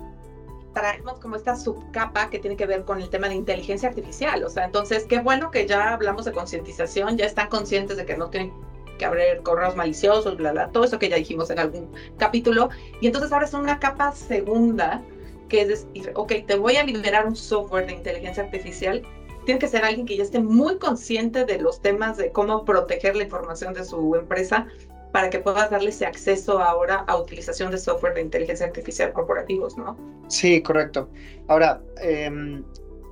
traemos 0.74 1.18
como 1.18 1.36
esta 1.36 1.56
subcapa 1.56 2.30
que 2.30 2.38
tiene 2.38 2.56
que 2.56 2.66
ver 2.66 2.84
con 2.84 3.00
el 3.00 3.08
tema 3.08 3.28
de 3.28 3.34
inteligencia 3.34 3.88
artificial. 3.88 4.44
O 4.44 4.50
sea, 4.50 4.64
entonces, 4.64 5.04
qué 5.08 5.20
bueno 5.20 5.50
que 5.50 5.66
ya 5.66 5.94
hablamos 5.94 6.24
de 6.24 6.32
concientización, 6.32 7.16
ya 7.16 7.26
están 7.26 7.48
conscientes 7.48 7.96
de 7.96 8.06
que 8.06 8.16
no 8.16 8.28
tienen 8.30 8.52
que 8.98 9.06
abrir 9.06 9.40
correos 9.42 9.76
maliciosos, 9.76 10.36
bla, 10.36 10.52
bla, 10.52 10.68
todo 10.68 10.84
eso 10.84 10.98
que 10.98 11.08
ya 11.08 11.16
dijimos 11.16 11.50
en 11.50 11.58
algún 11.58 11.90
capítulo. 12.18 12.68
Y 13.00 13.06
entonces 13.06 13.32
ahora 13.32 13.46
es 13.46 13.54
una 13.54 13.78
capa 13.78 14.12
segunda 14.12 15.02
que 15.48 15.62
es 15.62 15.86
ok, 16.14 16.32
te 16.46 16.56
voy 16.56 16.76
a 16.76 16.84
liberar 16.84 17.26
un 17.26 17.36
software 17.36 17.86
de 17.86 17.94
inteligencia 17.94 18.42
artificial. 18.42 19.02
Tiene 19.46 19.58
que 19.58 19.68
ser 19.68 19.82
alguien 19.82 20.06
que 20.06 20.16
ya 20.16 20.22
esté 20.22 20.40
muy 20.40 20.76
consciente 20.76 21.44
de 21.46 21.58
los 21.58 21.80
temas 21.80 22.18
de 22.18 22.30
cómo 22.32 22.64
proteger 22.64 23.16
la 23.16 23.24
información 23.24 23.72
de 23.72 23.84
su 23.84 24.14
empresa 24.14 24.66
para 25.12 25.30
que 25.30 25.38
puedas 25.38 25.70
darle 25.70 25.88
ese 25.88 26.04
acceso 26.04 26.60
ahora 26.60 27.04
a 27.06 27.16
utilización 27.16 27.70
de 27.70 27.78
software 27.78 28.14
de 28.14 28.20
inteligencia 28.20 28.66
artificial 28.66 29.12
corporativos, 29.14 29.76
¿no? 29.78 29.96
Sí, 30.28 30.62
correcto. 30.62 31.08
Ahora, 31.46 31.80
em, 32.02 32.62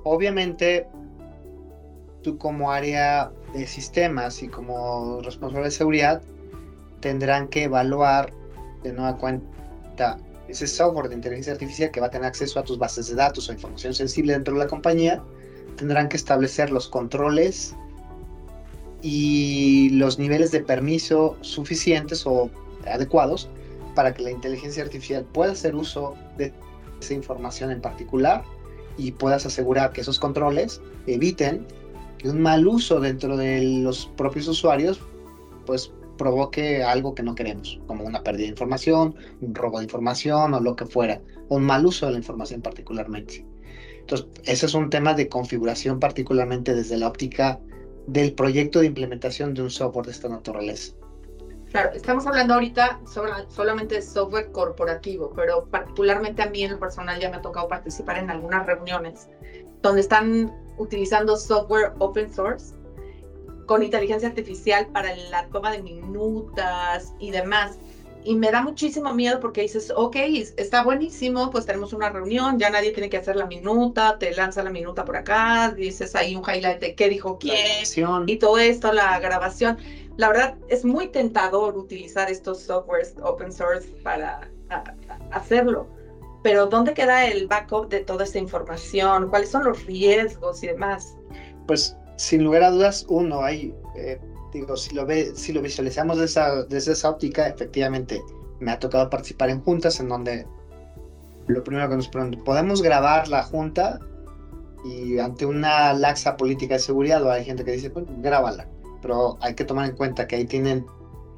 obviamente 0.03 0.87
tú 2.21 2.37
como 2.37 2.71
área 2.71 3.31
de 3.61 3.67
sistemas 3.67 4.41
y 4.43 4.47
como 4.47 5.21
responsable 5.21 5.65
de 5.65 5.71
seguridad 5.71 6.21
tendrán 6.99 7.47
que 7.47 7.63
evaluar 7.63 8.33
de 8.83 8.93
nueva 8.93 9.17
cuenta 9.17 10.19
ese 10.47 10.67
software 10.67 11.09
de 11.09 11.15
inteligencia 11.15 11.53
artificial 11.53 11.91
que 11.91 11.99
va 11.99 12.07
a 12.07 12.09
tener 12.09 12.27
acceso 12.27 12.59
a 12.59 12.63
tus 12.63 12.77
bases 12.77 13.07
de 13.07 13.15
datos 13.15 13.49
o 13.49 13.53
información 13.53 13.93
sensible 13.93 14.33
dentro 14.33 14.53
de 14.53 14.61
la 14.61 14.67
compañía, 14.67 15.21
tendrán 15.75 16.07
que 16.07 16.17
establecer 16.17 16.71
los 16.71 16.87
controles 16.87 17.75
y 19.01 19.89
los 19.91 20.17
niveles 20.17 20.51
de 20.51 20.61
permiso 20.61 21.37
suficientes 21.41 22.25
o 22.25 22.49
adecuados 22.87 23.49
para 23.93 24.13
que 24.13 24.23
la 24.23 24.31
inteligencia 24.31 24.83
artificial 24.83 25.25
pueda 25.25 25.51
hacer 25.51 25.75
uso 25.75 26.15
de 26.37 26.53
esa 27.01 27.13
información 27.13 27.71
en 27.71 27.81
particular 27.81 28.43
y 28.97 29.11
puedas 29.11 29.45
asegurar 29.45 29.91
que 29.91 30.01
esos 30.01 30.19
controles 30.19 30.81
eviten 31.05 31.65
que 32.17 32.29
un 32.29 32.41
mal 32.41 32.67
uso 32.67 32.99
dentro 32.99 33.37
de 33.37 33.61
los 33.81 34.07
propios 34.17 34.47
usuarios 34.47 34.99
pues 35.65 35.91
provoque 36.17 36.83
algo 36.83 37.13
que 37.13 37.23
no 37.23 37.35
queremos, 37.35 37.79
como 37.85 38.03
una 38.03 38.23
pérdida 38.23 38.43
de 38.43 38.49
información, 38.49 39.15
un 39.41 39.53
robo 39.53 39.77
de 39.77 39.85
información 39.85 40.53
o 40.53 40.59
lo 40.59 40.75
que 40.75 40.85
fuera, 40.85 41.21
un 41.49 41.63
mal 41.63 41.85
uso 41.85 42.07
de 42.07 42.13
la 42.13 42.17
información 42.17 42.61
particularmente. 42.61 43.45
Entonces, 43.99 44.27
ese 44.45 44.65
es 44.65 44.73
un 44.73 44.89
tema 44.89 45.13
de 45.13 45.29
configuración 45.29 45.99
particularmente 45.99 46.73
desde 46.73 46.97
la 46.97 47.07
óptica 47.07 47.59
del 48.07 48.33
proyecto 48.33 48.79
de 48.79 48.87
implementación 48.87 49.53
de 49.53 49.61
un 49.61 49.69
software 49.69 50.05
de 50.05 50.11
esta 50.13 50.29
naturaleza. 50.29 50.93
Claro, 51.71 51.91
estamos 51.93 52.25
hablando 52.25 52.53
ahorita 52.53 53.01
sobre, 53.05 53.31
solamente 53.49 53.95
de 53.95 54.01
software 54.01 54.51
corporativo, 54.53 55.33
pero 55.35 55.65
particularmente 55.65 56.41
a 56.41 56.49
mí 56.49 56.63
en 56.63 56.71
lo 56.71 56.79
personal 56.79 57.19
ya 57.19 57.29
me 57.29 57.35
ha 57.35 57.41
tocado 57.41 57.67
participar 57.67 58.17
en 58.17 58.29
algunas 58.29 58.65
reuniones 58.65 59.27
donde 59.81 59.99
están 60.01 60.53
utilizando 60.77 61.37
software 61.37 61.93
open 61.99 62.33
source 62.33 62.73
con 63.65 63.83
inteligencia 63.83 64.29
artificial 64.29 64.87
para 64.87 65.15
la 65.15 65.47
toma 65.47 65.71
de 65.71 65.83
minutas 65.83 67.13
y 67.19 67.31
demás. 67.31 67.77
Y 68.23 68.35
me 68.35 68.51
da 68.51 68.61
muchísimo 68.61 69.13
miedo 69.13 69.39
porque 69.39 69.61
dices, 69.61 69.93
ok, 69.95 70.15
está 70.57 70.83
buenísimo, 70.83 71.49
pues 71.49 71.65
tenemos 71.65 71.93
una 71.93 72.09
reunión, 72.09 72.59
ya 72.59 72.69
nadie 72.69 72.91
tiene 72.91 73.09
que 73.09 73.17
hacer 73.17 73.35
la 73.35 73.45
minuta, 73.45 74.17
te 74.19 74.33
lanza 74.33 74.63
la 74.63 74.69
minuta 74.69 75.05
por 75.05 75.15
acá, 75.15 75.71
dices 75.71 76.15
ahí 76.15 76.35
un 76.35 76.43
highlight 76.43 76.79
de 76.79 76.95
qué 76.95 77.07
dijo 77.07 77.37
quién 77.37 77.83
y 78.25 78.35
todo 78.37 78.57
esto, 78.57 78.91
la 78.91 79.19
grabación. 79.19 79.77
La 80.17 80.29
verdad 80.29 80.55
es 80.67 80.83
muy 80.83 81.07
tentador 81.07 81.77
utilizar 81.77 82.29
estos 82.29 82.61
softwares 82.61 83.15
open 83.21 83.51
source 83.51 83.87
para 84.03 84.49
hacerlo 85.31 85.87
pero 86.43 86.67
¿dónde 86.67 86.93
queda 86.93 87.25
el 87.25 87.47
backup 87.47 87.89
de 87.89 88.01
toda 88.01 88.23
esta 88.23 88.39
información? 88.39 89.29
¿Cuáles 89.29 89.49
son 89.49 89.63
los 89.63 89.85
riesgos 89.85 90.63
y 90.63 90.67
demás? 90.67 91.15
Pues 91.67 91.95
sin 92.17 92.43
lugar 92.43 92.63
a 92.63 92.71
dudas, 92.71 93.05
uno, 93.09 93.41
hay, 93.41 93.73
eh, 93.95 94.19
digo, 94.53 94.75
si 94.75 94.95
lo, 94.95 95.05
ve, 95.05 95.31
si 95.35 95.53
lo 95.53 95.61
visualizamos 95.61 96.19
esa, 96.19 96.63
desde 96.63 96.93
esa 96.93 97.09
óptica, 97.09 97.47
efectivamente, 97.47 98.21
me 98.59 98.71
ha 98.71 98.79
tocado 98.79 99.09
participar 99.09 99.49
en 99.49 99.61
juntas 99.61 99.99
en 99.99 100.09
donde 100.09 100.45
lo 101.47 101.63
primero 101.63 101.89
que 101.89 101.95
nos 101.95 102.09
preguntan, 102.09 102.43
¿podemos 102.43 102.81
grabar 102.81 103.27
la 103.27 103.43
junta? 103.43 103.99
Y 104.85 105.19
ante 105.19 105.45
una 105.45 105.93
laxa 105.93 106.37
política 106.37 106.75
de 106.75 106.79
seguridad, 106.79 107.23
o 107.23 107.31
hay 107.31 107.43
gente 107.45 107.63
que 107.63 107.71
dice, 107.71 107.89
pues 107.89 108.05
grábala. 108.19 108.67
Pero 109.01 109.37
hay 109.41 109.53
que 109.53 109.63
tomar 109.63 109.89
en 109.89 109.95
cuenta 109.95 110.27
que 110.27 110.37
ahí 110.37 110.45
tienen 110.45 110.85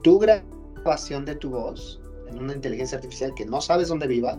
tu 0.03 0.19
grabación 0.19 1.25
de 1.25 1.35
tu 1.35 1.49
voz 1.49 2.01
en 2.29 2.39
una 2.39 2.53
inteligencia 2.53 2.97
artificial 2.97 3.33
que 3.35 3.45
no 3.45 3.59
sabes 3.61 3.87
dónde 3.89 4.07
viva, 4.07 4.37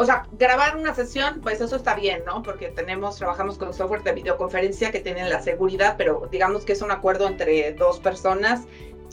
o 0.00 0.04
sea, 0.06 0.26
grabar 0.38 0.78
una 0.78 0.94
sesión, 0.94 1.40
pues 1.42 1.60
eso 1.60 1.76
está 1.76 1.94
bien, 1.94 2.22
¿no? 2.26 2.42
Porque 2.42 2.68
tenemos, 2.68 3.18
trabajamos 3.18 3.58
con 3.58 3.74
software 3.74 4.02
de 4.02 4.12
videoconferencia 4.12 4.90
que 4.90 5.00
tienen 5.00 5.28
la 5.28 5.42
seguridad, 5.42 5.96
pero 5.98 6.26
digamos 6.32 6.64
que 6.64 6.72
es 6.72 6.80
un 6.80 6.90
acuerdo 6.90 7.28
entre 7.28 7.74
dos 7.74 8.00
personas 8.00 8.62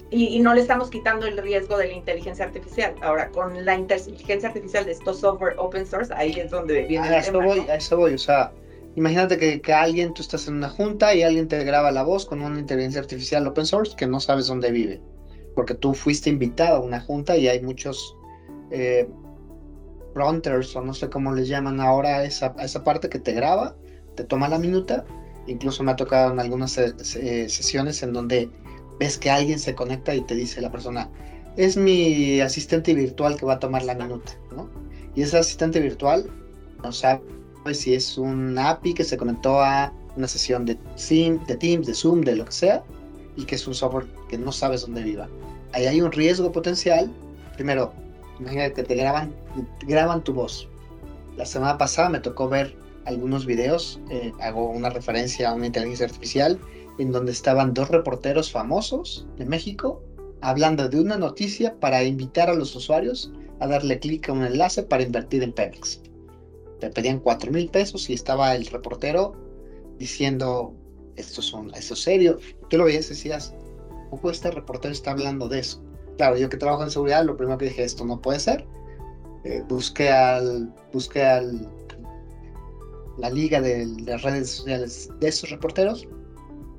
y, 0.10 0.40
no 0.40 0.54
le 0.54 0.62
estamos 0.62 0.90
quitando 0.90 1.26
el 1.26 1.38
riesgo 1.38 1.78
de 1.78 1.88
la 1.88 1.94
inteligencia 1.94 2.46
artificial. 2.46 2.96
Ahora, 3.02 3.30
con 3.32 3.66
la 3.66 3.76
inteligencia 3.76 4.48
artificial 4.48 4.86
de 4.86 4.94
estos 4.94 5.20
software 5.20 5.56
open 5.58 5.86
source, 5.86 6.14
ahí 6.14 6.32
es 6.40 6.52
donde 6.52 6.84
viene 6.84 7.06
a 7.06 7.18
eso 7.18 7.34
voy, 7.34 7.60
A 7.68 7.76
eso 7.76 7.98
voy, 7.98 8.14
o 8.14 8.18
sea, 8.18 8.54
imagínate 8.96 9.38
que, 9.38 9.60
que, 9.60 9.74
alguien, 9.74 10.14
tú 10.14 10.22
estás 10.22 10.48
en 10.48 10.56
una 10.56 10.70
junta 10.70 11.14
y 11.14 11.24
alguien 11.24 11.50
te 11.50 11.62
graba 11.66 11.92
la 11.92 12.04
voz 12.04 12.26
con 12.26 12.42
una 12.42 12.58
inteligencia 12.58 13.02
artificial 13.02 13.46
open 13.46 13.66
source 13.66 13.94
que 13.98 14.08
no 14.08 14.22
sabes 14.22 14.48
dónde 14.48 14.72
vive, 14.72 15.02
porque 15.54 15.74
tú 15.74 15.94
fuiste 15.94 16.30
invitado 16.30 16.78
a 16.78 16.80
una 16.80 17.02
junta 17.02 17.36
y 17.36 17.50
hay 17.50 17.62
muchos... 17.62 18.16
Eh, 18.72 19.06
prompters 20.18 20.76
o 20.76 20.82
no 20.82 20.96
sé 20.96 21.10
cómo 21.10 21.32
les 21.32 21.48
llaman 21.48 21.80
ahora 21.80 22.24
esa, 22.24 22.56
esa 22.60 22.84
parte 22.84 23.08
que 23.08 23.20
te 23.20 23.34
graba, 23.34 23.76
te 24.16 24.24
toma 24.24 24.50
la 24.50 24.58
minuta. 24.58 25.06
Incluso 25.46 25.84
me 25.84 25.92
ha 25.92 25.96
tocado 25.96 26.34
en 26.34 26.40
algunas 26.40 26.72
sesiones 26.72 28.02
en 28.02 28.14
donde 28.14 28.50
ves 29.00 29.18
que 29.20 29.30
alguien 29.30 29.60
se 29.60 29.76
conecta 29.76 30.16
y 30.16 30.22
te 30.22 30.34
dice 30.34 30.60
la 30.60 30.72
persona, 30.72 31.10
es 31.56 31.78
mi 31.78 32.42
asistente 32.42 32.96
virtual 32.96 33.38
que 33.38 33.46
va 33.46 33.54
a 33.54 33.60
tomar 33.60 33.84
la 33.84 33.94
minuta, 33.94 34.34
¿no? 34.56 34.70
Y 35.16 35.22
ese 35.22 35.38
asistente 35.38 35.80
virtual 35.80 36.30
no 36.84 36.92
sabe 36.92 37.22
si 37.74 37.94
es 37.94 38.18
un 38.18 38.58
API 38.58 38.94
que 38.94 39.04
se 39.04 39.18
conectó 39.18 39.62
a 39.62 39.94
una 40.16 40.28
sesión 40.28 40.66
de, 40.66 40.78
Sim, 40.96 41.40
de 41.46 41.56
Teams, 41.56 41.86
de 41.86 41.94
Zoom, 41.94 42.22
de 42.22 42.36
lo 42.36 42.46
que 42.46 42.52
sea, 42.52 42.84
y 43.36 43.46
que 43.46 43.56
es 43.56 43.68
un 43.68 43.76
software 43.76 44.08
que 44.30 44.38
no 44.38 44.52
sabes 44.52 44.82
dónde 44.82 45.04
viva. 45.04 45.30
Ahí 45.74 45.86
hay 45.86 46.02
un 46.02 46.12
riesgo 46.12 46.52
potencial, 46.52 47.12
primero, 47.56 47.94
Imagínate 48.40 48.74
que 48.74 48.84
te 48.84 48.96
graban, 48.96 49.36
graban 49.88 50.24
tu 50.24 50.34
voz. 50.34 50.68
La 51.36 51.46
semana 51.46 51.78
pasada 51.78 52.10
me 52.10 52.20
tocó 52.20 52.50
ver 52.50 52.76
algunos 53.06 53.46
videos, 53.46 54.00
eh, 54.10 54.32
hago 54.42 54.70
una 54.70 54.90
referencia 54.90 55.50
a 55.50 55.54
una 55.54 55.68
inteligencia 55.68 56.06
artificial, 56.06 56.60
en 56.98 57.12
donde 57.12 57.32
estaban 57.32 57.74
dos 57.74 57.90
reporteros 57.90 58.52
famosos 58.52 59.28
de 59.38 59.46
México 59.46 60.02
hablando 60.42 60.90
de 60.90 61.00
una 61.00 61.18
noticia 61.18 61.80
para 61.80 62.04
invitar 62.04 62.50
a 62.50 62.54
los 62.54 62.76
usuarios 62.76 63.32
a 63.60 63.68
darle 63.68 64.00
clic 64.00 64.30
a 64.30 64.34
un 64.34 64.44
enlace 64.44 64.84
para 64.84 65.04
invertir 65.04 65.44
en 65.44 65.54
Pemex. 65.54 66.02
Te 66.80 66.90
pedían 66.90 67.20
cuatro 67.20 67.52
mil 67.52 67.70
pesos 67.70 68.10
y 68.10 68.14
estaba 68.14 68.56
el 68.56 68.66
reportero 68.68 69.34
diciendo, 69.98 70.76
esto, 71.16 71.42
son, 71.42 71.74
esto 71.74 71.96
es 71.96 72.02
serio. 72.02 72.38
Tú 72.70 72.78
lo 72.78 72.86
veías 72.86 73.08
y 73.08 73.10
decías, 73.10 73.54
¿cómo 74.10 74.30
este 74.30 74.52
reportero 74.52 74.92
está 74.92 75.12
hablando 75.12 75.48
de 75.48 75.60
eso? 75.60 75.82
Claro, 76.18 76.38
yo 76.38 76.50
que 76.50 76.58
trabajo 76.58 76.84
en 76.84 76.92
seguridad, 76.92 77.24
lo 77.24 77.38
primero 77.38 77.58
que 77.58 77.66
dije, 77.66 77.84
esto 77.84 78.06
no 78.06 78.22
puede 78.22 78.40
ser. 78.40 78.66
Eh, 79.44 79.64
busqué 79.68 80.10
al, 80.10 80.74
busqué 80.92 81.24
al, 81.24 81.70
la 83.18 83.30
liga 83.30 83.62
de, 83.62 83.86
las 84.06 84.22
redes 84.24 84.50
sociales 84.50 85.10
de 85.20 85.28
estos 85.28 85.50
reporteros 85.50 86.08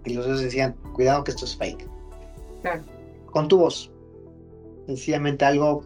y 0.05 0.15
los 0.15 0.27
dos 0.27 0.41
decían, 0.41 0.75
cuidado 0.93 1.25
que 1.25 1.31
esto 1.31 1.45
es 1.45 1.57
fake. 1.57 1.89
con 3.27 3.49
tu 3.49 3.59
voz. 3.59 3.91
Sencillamente 4.87 5.45
algo 5.45 5.83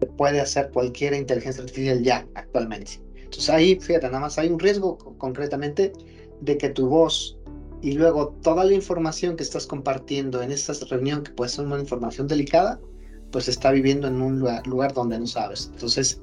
que 0.00 0.06
puede 0.06 0.40
hacer 0.40 0.70
cualquier 0.72 1.14
inteligencia 1.14 1.62
artificial 1.62 2.02
ya 2.02 2.26
actualmente. 2.34 3.00
Entonces 3.16 3.50
ahí, 3.50 3.78
fíjate, 3.80 4.06
nada 4.06 4.20
más 4.20 4.38
hay 4.38 4.50
un 4.50 4.58
riesgo 4.58 4.98
concretamente 5.18 5.92
de 6.40 6.58
que 6.58 6.68
tu 6.68 6.88
voz 6.88 7.38
y 7.82 7.92
luego 7.92 8.28
toda 8.42 8.64
la 8.64 8.72
información 8.72 9.36
que 9.36 9.42
estás 9.42 9.66
compartiendo 9.66 10.40
en 10.40 10.52
esta 10.52 10.72
reunión, 10.88 11.24
que 11.24 11.32
puede 11.32 11.50
ser 11.50 11.66
una 11.66 11.80
información 11.80 12.28
delicada, 12.28 12.80
pues 13.32 13.48
está 13.48 13.72
viviendo 13.72 14.06
en 14.06 14.22
un 14.22 14.38
lugar, 14.38 14.66
lugar 14.66 14.92
donde 14.94 15.18
no 15.18 15.26
sabes. 15.26 15.70
Entonces, 15.72 16.20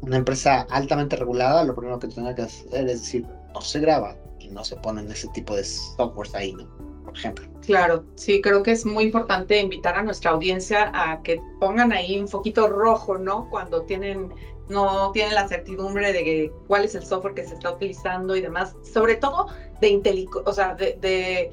una 0.00 0.16
empresa 0.16 0.66
altamente 0.70 1.16
regulada, 1.16 1.64
lo 1.64 1.74
primero 1.74 1.98
que 1.98 2.08
tiene 2.08 2.34
que 2.34 2.42
hacer 2.42 2.88
es 2.88 3.00
decir, 3.00 3.26
no 3.52 3.60
se 3.60 3.80
graba 3.80 4.16
y 4.38 4.48
no 4.48 4.64
se 4.64 4.76
ponen 4.76 5.10
ese 5.10 5.28
tipo 5.28 5.54
de 5.54 5.64
softwares 5.64 6.34
ahí, 6.34 6.52
¿no? 6.54 6.66
Por 7.04 7.16
ejemplo. 7.16 7.46
Claro, 7.66 8.04
sí, 8.14 8.40
creo 8.40 8.62
que 8.62 8.70
es 8.72 8.86
muy 8.86 9.04
importante 9.04 9.60
invitar 9.60 9.96
a 9.96 10.02
nuestra 10.02 10.30
audiencia 10.30 10.90
a 10.94 11.22
que 11.22 11.40
pongan 11.60 11.92
ahí 11.92 12.18
un 12.18 12.28
foquito 12.28 12.68
rojo, 12.68 13.18
¿no? 13.18 13.48
Cuando 13.50 13.82
tienen 13.82 14.32
no 14.68 15.12
tienen 15.12 15.34
la 15.34 15.48
certidumbre 15.48 16.12
de 16.12 16.52
cuál 16.66 16.84
es 16.84 16.94
el 16.94 17.04
software 17.04 17.34
que 17.34 17.44
se 17.44 17.54
está 17.54 17.72
utilizando 17.72 18.36
y 18.36 18.40
demás, 18.40 18.76
sobre 18.82 19.16
todo 19.16 19.48
de, 19.80 20.28
o 20.44 20.52
sea, 20.52 20.74
de, 20.74 21.50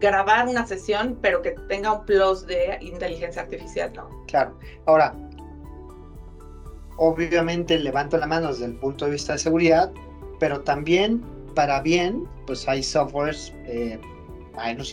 grabar 0.00 0.46
una 0.46 0.66
sesión, 0.66 1.18
pero 1.20 1.42
que 1.42 1.52
tenga 1.68 1.92
un 1.92 2.06
plus 2.06 2.46
de 2.46 2.78
inteligencia 2.80 3.42
artificial, 3.42 3.92
¿no? 3.94 4.08
Claro. 4.28 4.56
Ahora, 4.86 5.14
obviamente 6.98 7.78
levanto 7.78 8.16
la 8.16 8.26
mano 8.26 8.48
desde 8.48 8.66
el 8.66 8.76
punto 8.76 9.06
de 9.06 9.12
vista 9.12 9.32
de 9.32 9.40
seguridad, 9.40 9.90
pero 10.38 10.60
también 10.60 11.24
para 11.54 11.80
bien, 11.80 12.28
pues 12.46 12.68
hay 12.68 12.82
softwares, 12.82 13.52
eh, 13.66 13.98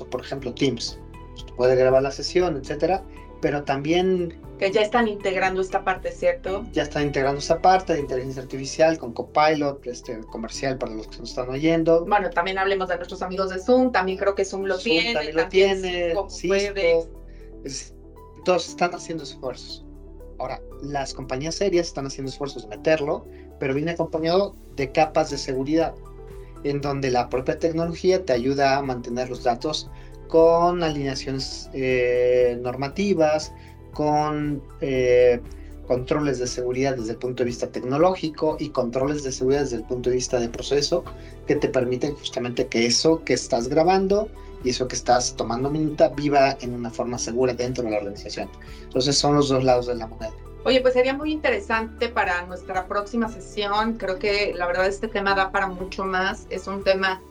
por 0.09 0.21
ejemplo, 0.21 0.53
Teams, 0.53 0.99
puede 1.55 1.75
grabar 1.75 2.01
la 2.01 2.11
sesión, 2.11 2.57
etcétera, 2.57 3.03
pero 3.45 3.63
también... 3.63 4.41
Que 4.57 4.71
ya 4.71 4.81
están 4.81 5.07
integrando 5.07 5.61
esta 5.61 5.83
parte, 5.83 6.11
¿cierto? 6.11 6.65
Ya 6.73 6.81
están 6.81 7.03
integrando 7.03 7.37
esta 7.37 7.61
parte 7.61 7.93
de 7.93 7.99
inteligencia 7.99 8.41
artificial 8.41 8.97
con 8.97 9.13
Copilot, 9.13 9.85
este 9.85 10.19
comercial 10.21 10.79
para 10.79 10.93
los 10.95 11.05
que 11.09 11.19
nos 11.19 11.29
están 11.29 11.49
oyendo. 11.51 12.03
Bueno, 12.07 12.31
también 12.31 12.57
hablemos 12.57 12.89
de 12.89 12.95
nuestros 12.95 13.21
amigos 13.21 13.51
de 13.51 13.59
Zoom, 13.59 13.91
también 13.91 14.17
creo 14.17 14.33
que 14.33 14.45
Zoom 14.45 14.63
lo 14.63 14.79
tiene. 14.79 15.13
También 15.13 15.35
lo 15.35 15.47
tiene, 15.47 16.15
sí, 16.27 16.49
todos 18.45 18.67
están 18.67 18.95
haciendo 18.95 19.23
esfuerzos. 19.23 19.85
Ahora, 20.39 20.59
las 20.81 21.13
compañías 21.13 21.53
serias 21.53 21.85
están 21.85 22.07
haciendo 22.07 22.31
esfuerzos 22.31 22.63
de 22.67 22.75
meterlo, 22.75 23.27
pero 23.59 23.75
viene 23.75 23.91
acompañado 23.91 24.55
de 24.75 24.91
capas 24.91 25.29
de 25.29 25.37
seguridad, 25.37 25.93
en 26.63 26.81
donde 26.81 27.11
la 27.11 27.29
propia 27.29 27.59
tecnología 27.59 28.25
te 28.25 28.33
ayuda 28.33 28.75
a 28.75 28.81
mantener 28.81 29.29
los 29.29 29.43
datos 29.43 29.87
con 30.27 30.83
alineaciones 30.83 31.69
eh, 31.73 32.57
normativas, 32.61 33.53
con 33.93 34.61
eh, 34.81 35.39
controles 35.87 36.39
de 36.39 36.47
seguridad 36.47 36.95
desde 36.95 37.11
el 37.11 37.17
punto 37.17 37.43
de 37.43 37.47
vista 37.47 37.67
tecnológico 37.67 38.57
y 38.59 38.69
controles 38.69 39.23
de 39.23 39.31
seguridad 39.31 39.61
desde 39.61 39.77
el 39.77 39.83
punto 39.83 40.09
de 40.09 40.15
vista 40.15 40.39
de 40.39 40.49
proceso 40.49 41.03
que 41.47 41.55
te 41.55 41.69
permiten 41.69 42.15
justamente 42.15 42.67
que 42.67 42.85
eso 42.85 43.23
que 43.23 43.33
estás 43.33 43.67
grabando 43.67 44.29
y 44.63 44.69
eso 44.69 44.87
que 44.87 44.95
estás 44.95 45.35
tomando 45.35 45.69
minuta 45.69 46.09
viva 46.09 46.57
en 46.61 46.73
una 46.73 46.89
forma 46.89 47.17
segura 47.17 47.53
dentro 47.53 47.83
de 47.83 47.91
la 47.91 47.97
organización. 47.97 48.49
Entonces 48.83 49.17
son 49.17 49.35
los 49.35 49.49
dos 49.49 49.63
lados 49.63 49.87
de 49.87 49.95
la 49.95 50.07
moneda. 50.07 50.33
Oye, 50.65 50.81
pues 50.81 50.95
sería 50.95 51.13
muy 51.13 51.31
interesante 51.31 52.09
para 52.09 52.43
nuestra 52.47 52.87
próxima 52.87 53.29
sesión. 53.29 53.93
Creo 53.93 54.17
que 54.17 54.51
la 54.55 54.65
verdad 54.65 54.87
este 54.87 55.07
tema 55.07 55.35
da 55.35 55.51
para 55.51 55.67
mucho 55.67 56.03
más. 56.03 56.47
Es 56.49 56.65
un 56.65 56.83
tema 56.83 57.21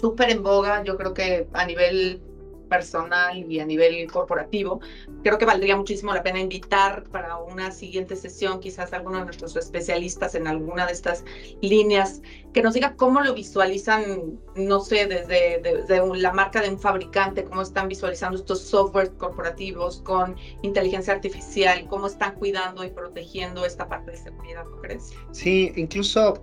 súper 0.00 0.30
en 0.30 0.42
boga. 0.42 0.82
Yo 0.84 0.96
creo 0.96 1.14
que 1.14 1.46
a 1.52 1.64
nivel 1.66 2.22
personal 2.70 3.44
y 3.52 3.60
a 3.60 3.66
nivel 3.66 4.10
corporativo. 4.10 4.80
Creo 5.22 5.36
que 5.36 5.44
valdría 5.44 5.76
muchísimo 5.76 6.14
la 6.14 6.22
pena 6.22 6.40
invitar 6.40 7.04
para 7.10 7.36
una 7.36 7.70
siguiente 7.72 8.16
sesión 8.16 8.60
quizás 8.60 8.94
a 8.94 8.96
alguno 8.96 9.18
de 9.18 9.24
nuestros 9.26 9.54
especialistas 9.56 10.34
en 10.34 10.46
alguna 10.46 10.86
de 10.86 10.92
estas 10.92 11.24
líneas 11.60 12.22
que 12.54 12.62
nos 12.62 12.72
diga 12.72 12.94
cómo 12.96 13.20
lo 13.20 13.34
visualizan, 13.34 14.38
no 14.54 14.80
sé, 14.80 15.06
desde, 15.06 15.60
la 16.16 16.32
marca 16.32 16.62
de 16.62 16.70
un 16.70 16.78
fabricante, 16.78 17.44
cómo 17.44 17.62
están 17.62 17.88
visualizando 17.88 18.38
estos 18.38 18.60
softwares 18.62 19.10
corporativos 19.18 20.00
con 20.02 20.36
inteligencia 20.62 21.12
artificial, 21.12 21.86
cómo 21.88 22.06
están 22.06 22.34
cuidando 22.36 22.84
y 22.84 22.90
protegiendo 22.90 23.66
esta 23.66 23.88
parte 23.88 24.12
de 24.12 24.16
seguridad, 24.16 24.64
¿no 24.64 24.80
crees? 24.80 25.12
Sí, 25.32 25.72
incluso 25.76 26.40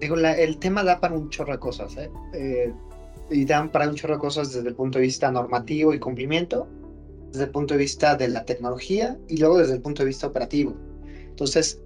digo, 0.00 0.16
el 0.16 0.58
tema 0.58 0.82
da 0.84 1.00
para 1.00 1.14
un 1.14 1.30
chorro 1.30 1.52
de 1.52 1.58
cosas. 1.58 1.96
¿eh? 1.96 2.10
eh 2.34 2.72
y 3.30 3.44
dan 3.44 3.70
para 3.70 3.88
un 3.88 3.94
chorro 3.94 4.14
de 4.14 4.20
cosas 4.20 4.52
desde 4.52 4.68
el 4.68 4.74
punto 4.74 4.98
de 4.98 5.04
vista 5.04 5.30
normativo 5.30 5.92
y 5.92 5.98
cumplimiento, 5.98 6.68
desde 7.32 7.44
el 7.44 7.50
punto 7.50 7.74
de 7.74 7.78
vista 7.78 8.16
de 8.16 8.28
la 8.28 8.44
tecnología 8.44 9.18
y 9.28 9.38
luego 9.38 9.58
desde 9.58 9.74
el 9.74 9.82
punto 9.82 10.02
de 10.02 10.08
vista 10.08 10.26
operativo. 10.26 10.74
Entonces, 11.28 11.82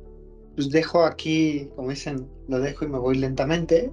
pues 0.55 0.71
dejo 0.71 1.05
aquí, 1.05 1.71
como 1.77 1.91
dicen, 1.91 2.29
lo 2.49 2.61
dejo 2.61 2.85
y 2.85 2.89
me 2.89 2.99
voy 2.99 3.17
lentamente. 3.17 3.91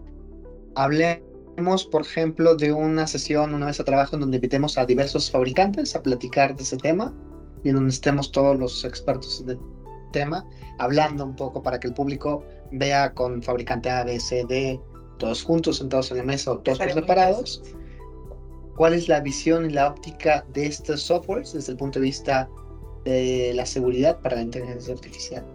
Hablemos, 0.75 1.85
por 1.85 2.01
ejemplo, 2.01 2.55
de 2.55 2.73
una 2.73 3.07
sesión, 3.07 3.53
una 3.53 3.67
mesa 3.67 3.83
de 3.83 3.85
trabajo 3.85 4.15
en 4.15 4.21
donde 4.21 4.37
invitemos 4.37 4.77
a 4.77 4.85
diversos 4.85 5.31
fabricantes 5.31 5.95
a 5.95 6.03
platicar 6.03 6.55
de 6.55 6.63
ese 6.63 6.77
tema 6.77 7.13
y 7.63 7.69
en 7.69 7.75
donde 7.75 7.91
estemos 7.91 8.31
todos 8.31 8.59
los 8.59 8.83
expertos 8.83 9.41
en 9.41 9.51
el 9.51 9.59
tema, 10.11 10.45
hablando 10.77 11.25
un 11.25 11.35
poco 11.35 11.63
para 11.63 11.79
que 11.79 11.87
el 11.87 11.93
público 11.93 12.43
vea 12.71 13.13
con 13.13 13.41
fabricante 13.41 13.89
A, 13.89 14.03
B, 14.03 14.19
C, 14.19 14.45
D, 14.47 14.79
todos 15.17 15.43
juntos, 15.43 15.77
sentados 15.77 16.11
en 16.11 16.17
la 16.17 16.23
mesa 16.23 16.51
o 16.51 16.59
todos 16.59 16.77
separados, 16.77 17.63
cuál 18.75 18.93
es 18.93 19.07
la 19.07 19.19
visión 19.19 19.69
y 19.69 19.73
la 19.73 19.87
óptica 19.87 20.45
de 20.53 20.67
estos 20.67 21.01
softwares 21.01 21.53
desde 21.53 21.71
el 21.71 21.77
punto 21.77 21.99
de 21.99 22.05
vista 22.05 22.49
de 23.03 23.53
la 23.55 23.65
seguridad 23.65 24.19
para 24.21 24.35
la 24.35 24.43
inteligencia 24.43 24.93
artificial. 24.93 25.45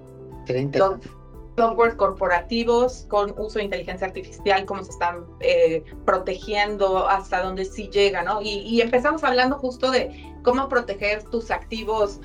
Softwares 1.57 1.95
corporativos 1.97 3.07
con 3.11 3.35
uso 3.39 3.59
de 3.59 3.65
inteligencia 3.67 4.07
artificial, 4.07 4.65
cómo 4.65 4.83
se 4.83 4.91
están 4.91 5.27
eh, 5.41 5.85
protegiendo, 6.07 7.07
hasta 7.07 7.43
dónde 7.43 7.67
sí 7.67 7.91
llega, 7.93 8.23
¿no? 8.23 8.41
Y, 8.41 8.61
y 8.61 8.81
empezamos 8.81 9.23
hablando 9.23 9.59
justo 9.59 9.91
de 9.91 10.33
cómo 10.43 10.69
proteger 10.71 11.23
tus 11.25 11.51
activos 11.51 12.21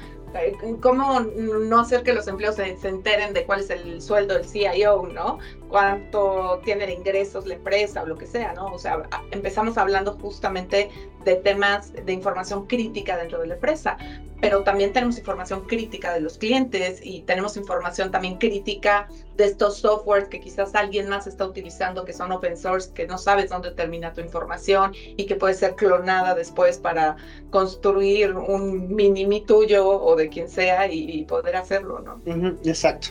cómo 0.82 1.20
no 1.22 1.80
hacer 1.80 2.04
que 2.04 2.14
los 2.14 2.28
empleados 2.28 2.58
se, 2.58 2.88
enteren 2.88 3.34
de 3.34 3.46
cuál 3.46 3.62
es 3.62 3.70
el 3.70 4.02
sueldo 4.02 4.34
del 4.34 4.46
CIO, 4.46 5.08
¿no? 5.14 5.40
Cuánto 5.70 6.62
tiene 6.64 6.88
de 6.88 6.94
ingresos 6.94 7.46
la 7.46 7.56
empresa 7.56 8.04
o 8.04 8.06
lo 8.06 8.18
que 8.18 8.26
sea, 8.26 8.54
¿no? 8.54 8.68
O 8.68 8.80
sea, 8.80 9.04
empezamos 9.32 9.78
hablando 9.78 10.14
justamente 10.14 10.90
de 11.26 11.36
temas 11.36 11.94
de 11.94 12.14
información 12.14 12.68
crítica 12.68 13.18
dentro 13.18 13.40
de 13.40 13.48
la 13.48 13.56
empresa, 13.56 13.98
pero 14.40 14.64
también 14.64 14.94
tenemos 14.94 15.18
información 15.18 15.62
crítica 15.62 16.14
de 16.14 16.22
los 16.22 16.38
clientes 16.38 17.00
y 17.04 17.22
tenemos 17.24 17.58
información 17.58 18.12
también 18.12 18.38
crítica 18.38 19.10
de 19.36 19.46
estos 19.46 19.80
softwares 19.80 20.30
que 20.30 20.40
quizás 20.40 20.76
alguien 20.76 21.10
más 21.10 21.28
está 21.28 21.46
utilizando, 21.46 22.06
que 22.06 22.14
son 22.14 22.32
open 22.32 22.56
source, 22.56 22.92
que 22.94 23.08
no 23.08 23.18
sabes 23.18 23.50
dónde 23.50 23.72
termina 23.72 24.14
tu 24.14 24.22
información 24.22 24.94
y 24.96 25.26
que 25.26 25.36
puede 25.36 25.54
ser 25.54 25.76
clonada 25.76 26.36
después 26.36 26.78
para 26.78 27.18
construir 27.50 28.34
un 28.36 28.94
mini 28.94 29.42
tuyo 29.42 29.88
o 29.88 30.16
de 30.16 30.30
quien 30.30 30.50
sea 30.50 30.88
y, 30.92 31.26
poder 31.26 31.56
hacerlo, 31.56 32.00
¿no? 32.00 32.22
exacto. 32.64 33.10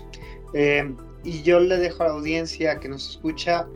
Eh, 0.55 0.95
y 1.27 1.43
yo 1.43 1.59
le 1.59 1.77
dejo 1.77 2.05
a 2.05 2.07
la 2.07 2.13
audiencia 2.13 2.79
que 2.79 2.89
nos 2.89 3.11
escucha 3.11 3.67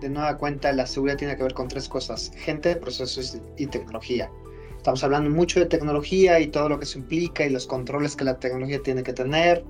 de 0.00 0.08
nueva 0.08 0.38
cuenta, 0.38 0.72
la 0.72 0.86
seguridad 0.86 1.18
tiene 1.18 1.36
que 1.36 1.42
ver 1.42 1.54
con 1.54 1.66
tres 1.66 1.88
cosas, 1.88 2.30
gente, 2.36 2.76
procesos 2.76 3.36
y 3.58 3.66
tecnología. 3.66 4.30
Estamos 4.76 5.02
hablando 5.02 5.28
mucho 5.28 5.58
de 5.58 5.66
tecnología 5.66 6.38
y 6.38 6.46
todo 6.46 6.68
lo 6.68 6.78
que 6.78 6.86
se 6.86 7.00
implica 7.00 7.44
y 7.44 7.50
los 7.50 7.66
controles 7.66 8.14
que 8.14 8.24
la 8.24 8.38
tecnología 8.38 8.80
tiene 8.82 9.02
que 9.02 9.12
tener 9.12 9.64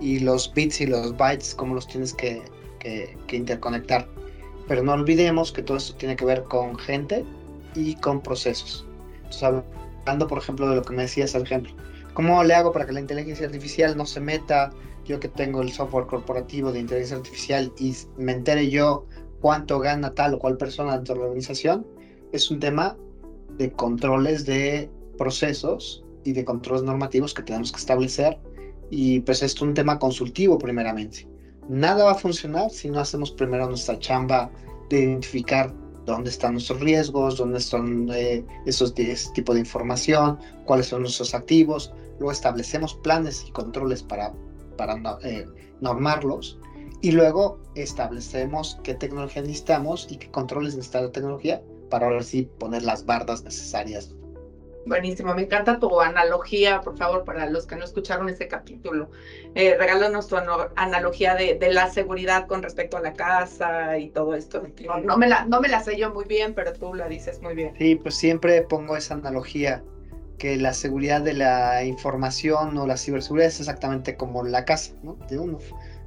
y 0.00 0.18
los 0.18 0.52
bits 0.52 0.80
y 0.80 0.86
los 0.86 1.16
bytes, 1.16 1.54
cómo 1.54 1.76
los 1.76 1.86
tienes 1.86 2.12
que, 2.12 2.42
que, 2.80 3.36
interconectar. 3.36 4.06
Pero 4.66 4.82
no 4.82 4.92
olvidemos 4.92 5.52
que 5.52 5.62
todo 5.62 5.76
esto 5.76 5.94
tiene 5.94 6.16
que 6.16 6.24
ver 6.24 6.42
con 6.42 6.76
gente 6.76 7.24
y 7.76 7.94
con 7.94 8.20
procesos. 8.20 8.84
Entonces, 9.16 9.44
hablando, 9.44 10.26
por 10.26 10.38
ejemplo, 10.38 10.68
de 10.68 10.76
lo 10.76 10.82
que 10.82 10.92
me 10.92 11.02
decías 11.02 11.36
al 11.36 11.42
ejemplo, 11.42 11.72
¿cómo 12.14 12.42
le 12.42 12.52
hago 12.52 12.72
para 12.72 12.84
que 12.84 12.92
la 12.92 13.00
inteligencia 13.00 13.46
artificial 13.46 13.96
no 13.96 14.04
se 14.04 14.20
meta? 14.20 14.72
Yo 15.04 15.18
que 15.18 15.28
tengo 15.28 15.62
el 15.62 15.72
software 15.72 16.06
corporativo 16.06 16.72
de 16.72 16.80
inteligencia 16.80 17.16
artificial 17.16 17.72
y 17.78 17.94
me 18.16 18.32
entere 18.32 18.70
yo 18.70 19.06
cuánto 19.40 19.78
gana 19.80 20.14
tal 20.14 20.34
o 20.34 20.38
cual 20.38 20.56
persona 20.56 20.94
dentro 20.94 21.14
de 21.14 21.20
la 21.20 21.26
organización, 21.26 21.86
es 22.32 22.50
un 22.50 22.60
tema 22.60 22.96
de 23.56 23.72
controles 23.72 24.46
de 24.46 24.90
procesos 25.18 26.04
y 26.24 26.32
de 26.32 26.44
controles 26.44 26.82
normativos 26.82 27.34
que 27.34 27.42
tenemos 27.42 27.72
que 27.72 27.78
establecer. 27.78 28.38
Y 28.90 29.20
pues 29.20 29.42
es 29.42 29.60
un 29.60 29.74
tema 29.74 29.98
consultivo 29.98 30.58
primeramente. 30.58 31.26
Nada 31.68 32.04
va 32.04 32.12
a 32.12 32.16
funcionar 32.16 32.70
si 32.70 32.90
no 32.90 33.00
hacemos 33.00 33.30
primero 33.30 33.68
nuestra 33.68 33.98
chamba 33.98 34.50
de 34.88 35.00
identificar 35.00 35.72
dónde 36.04 36.30
están 36.30 36.54
nuestros 36.54 36.80
riesgos, 36.80 37.36
dónde 37.36 37.58
están 37.58 38.08
eh, 38.12 38.44
esos 38.66 38.92
ese 38.96 39.30
tipo 39.32 39.54
de 39.54 39.60
información, 39.60 40.38
cuáles 40.64 40.86
son 40.86 41.02
nuestros 41.02 41.34
activos. 41.34 41.92
Luego 42.18 42.32
establecemos 42.32 42.94
planes 42.94 43.44
y 43.46 43.52
controles 43.52 44.02
para, 44.02 44.32
para 44.80 45.18
eh, 45.22 45.46
normarlos 45.82 46.58
y 47.02 47.12
luego 47.12 47.60
establecemos 47.74 48.80
qué 48.82 48.94
tecnología 48.94 49.42
necesitamos 49.42 50.06
y 50.10 50.16
qué 50.16 50.30
controles 50.30 50.74
necesita 50.74 51.02
la 51.02 51.12
tecnología 51.12 51.62
para 51.90 52.06
ahora 52.06 52.22
sí 52.22 52.48
poner 52.58 52.82
las 52.82 53.04
bardas 53.04 53.44
necesarias 53.44 54.14
Buenísimo, 54.86 55.34
me 55.34 55.42
encanta 55.42 55.78
tu 55.78 56.00
analogía, 56.00 56.80
por 56.80 56.96
favor, 56.96 57.24
para 57.24 57.44
los 57.50 57.66
que 57.66 57.76
no 57.76 57.84
escucharon 57.84 58.30
este 58.30 58.48
capítulo. 58.48 59.10
Eh, 59.54 59.76
regálanos 59.78 60.26
tu 60.26 60.36
analogía 60.36 61.34
de, 61.34 61.58
la 61.70 61.90
seguridad 61.90 62.46
con 62.46 62.62
respecto 62.62 62.96
a 62.96 63.00
la 63.00 63.12
casa 63.12 63.98
y 63.98 64.08
todo 64.08 64.34
esto. 64.34 64.62
No, 65.04 65.18
me 65.18 65.28
la, 65.28 65.44
no 65.44 65.60
me 65.60 65.68
la 65.68 65.82
sé 65.82 65.98
yo 65.98 66.14
muy 66.14 66.24
bien, 66.24 66.54
pero 66.54 66.72
tú 66.72 66.94
la 66.94 67.08
dices 67.08 67.42
muy 67.42 67.54
bien. 67.54 67.74
Sí, 67.76 67.94
pues 67.96 68.14
siempre 68.14 68.62
pongo 68.62 68.96
esa 68.96 69.14
analogía, 69.14 69.84
que 70.40 70.56
la 70.56 70.72
seguridad 70.72 71.20
de 71.20 71.34
la 71.34 71.84
información 71.84 72.76
o 72.78 72.86
la 72.86 72.96
ciberseguridad 72.96 73.48
es 73.48 73.60
exactamente 73.60 74.16
como 74.16 74.42
la 74.42 74.64
casa, 74.64 74.94
¿no? 75.02 75.18
De 75.28 75.38
uno. 75.38 75.58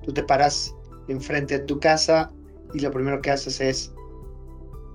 Tú 0.02 0.12
te 0.12 0.24
paras 0.24 0.74
enfrente 1.08 1.60
de 1.60 1.66
tu 1.66 1.80
casa 1.80 2.32
y 2.74 2.80
lo 2.80 2.92
primero 2.92 3.22
que 3.22 3.30
haces 3.30 3.62
es, 3.62 3.94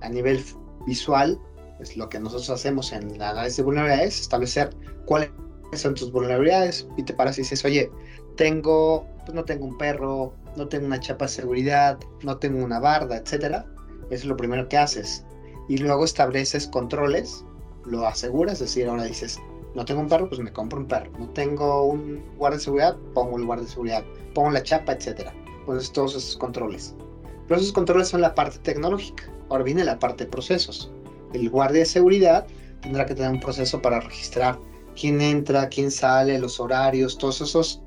a 0.01 0.09
nivel 0.09 0.43
visual, 0.85 1.39
es 1.79 1.95
lo 1.95 2.09
que 2.09 2.19
nosotros 2.19 2.49
hacemos 2.49 2.91
en 2.91 3.17
la 3.17 3.29
análisis 3.29 3.57
de 3.57 3.63
vulnerabilidades, 3.63 4.19
establecer 4.19 4.75
cuáles 5.05 5.31
son 5.73 5.95
tus 5.95 6.11
vulnerabilidades 6.11 6.85
y 6.97 7.03
te 7.03 7.13
paras 7.13 7.37
y 7.37 7.41
dices, 7.41 7.63
oye, 7.63 7.89
tengo, 8.35 9.07
pues 9.25 9.33
no 9.33 9.45
tengo 9.45 9.65
un 9.65 9.77
perro, 9.77 10.33
no 10.57 10.67
tengo 10.67 10.85
una 10.85 10.99
chapa 10.99 11.25
de 11.25 11.31
seguridad, 11.31 11.97
no 12.23 12.37
tengo 12.37 12.61
una 12.61 12.79
barda, 12.79 13.15
etcétera. 13.15 13.65
Eso 14.09 14.23
es 14.23 14.25
lo 14.25 14.35
primero 14.35 14.67
que 14.67 14.77
haces. 14.77 15.25
Y 15.69 15.77
luego 15.77 16.03
estableces 16.03 16.67
controles, 16.67 17.45
lo 17.85 18.05
aseguras, 18.05 18.55
es 18.55 18.59
decir, 18.59 18.87
ahora 18.87 19.03
dices, 19.03 19.39
no 19.75 19.85
tengo 19.85 20.01
un 20.01 20.07
perro, 20.07 20.29
pues 20.29 20.41
me 20.41 20.51
compro 20.51 20.79
un 20.79 20.87
perro. 20.87 21.11
No 21.19 21.29
tengo 21.29 21.85
un 21.85 22.23
guardia 22.37 22.57
de 22.57 22.63
seguridad, 22.63 22.97
pongo 23.13 23.37
el 23.37 23.45
guardia 23.45 23.65
de 23.65 23.71
seguridad, 23.71 24.03
pongo 24.33 24.51
la 24.51 24.63
chapa, 24.63 24.93
etcétera. 24.93 25.33
Pues 25.65 25.91
todos 25.91 26.15
esos 26.15 26.37
controles. 26.37 26.95
Pero 27.47 27.59
esos 27.59 27.73
controles 27.73 28.07
son 28.07 28.21
la 28.21 28.35
parte 28.35 28.59
tecnológica. 28.59 29.31
Ahora 29.49 29.63
viene 29.63 29.83
la 29.83 29.97
parte 29.97 30.25
de 30.25 30.31
procesos 30.31 30.91
el 31.33 31.49
guardia 31.49 31.79
de 31.79 31.85
seguridad 31.85 32.47
tendrá 32.81 33.05
que 33.05 33.15
tener 33.15 33.31
un 33.31 33.39
proceso 33.39 33.81
para 33.81 33.99
registrar 33.99 34.59
quién 34.99 35.21
entra, 35.21 35.69
quién 35.69 35.91
sale, 35.91 36.39
los 36.39 36.59
horarios, 36.59 37.17
todos 37.17 37.41
esos 37.41 37.81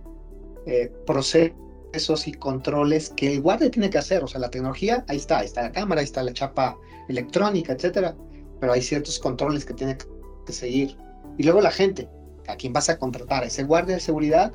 eh, 0.67 0.93
procesos 1.07 2.27
y 2.27 2.33
controles 2.33 3.11
que 3.11 3.33
el 3.33 3.41
guardia 3.41 3.71
tiene 3.71 3.91
que 3.91 3.99
hacer. 3.99 4.23
O 4.23 4.29
sea, 4.29 4.41
la 4.41 4.51
tecnología, 4.51 5.05
ahí 5.09 5.17
está, 5.17 5.39
ahí 5.39 5.47
está 5.47 5.63
la 5.63 5.73
cámara, 5.73 6.01
ahí 6.01 6.05
está 6.05 6.23
la 6.23 6.33
chapa 6.33 6.77
electrónica, 7.09 7.73
etcétera. 7.73 8.15
Pero 8.63 8.75
hay 8.75 8.81
ciertos 8.81 9.19
controles 9.19 9.65
que 9.65 9.75
tiene 9.75 9.99
que 10.47 10.53
seguir. 10.53 10.97
Y 11.37 11.43
luego 11.43 11.61
la 11.61 11.73
gente, 11.73 12.09
a 12.47 12.55
quien 12.55 12.73
vas 12.73 12.89
a 12.89 12.97
contratar, 12.97 13.43
ese 13.43 13.65
guardia 13.65 13.97
de 13.97 14.01
seguridad, 14.01 14.53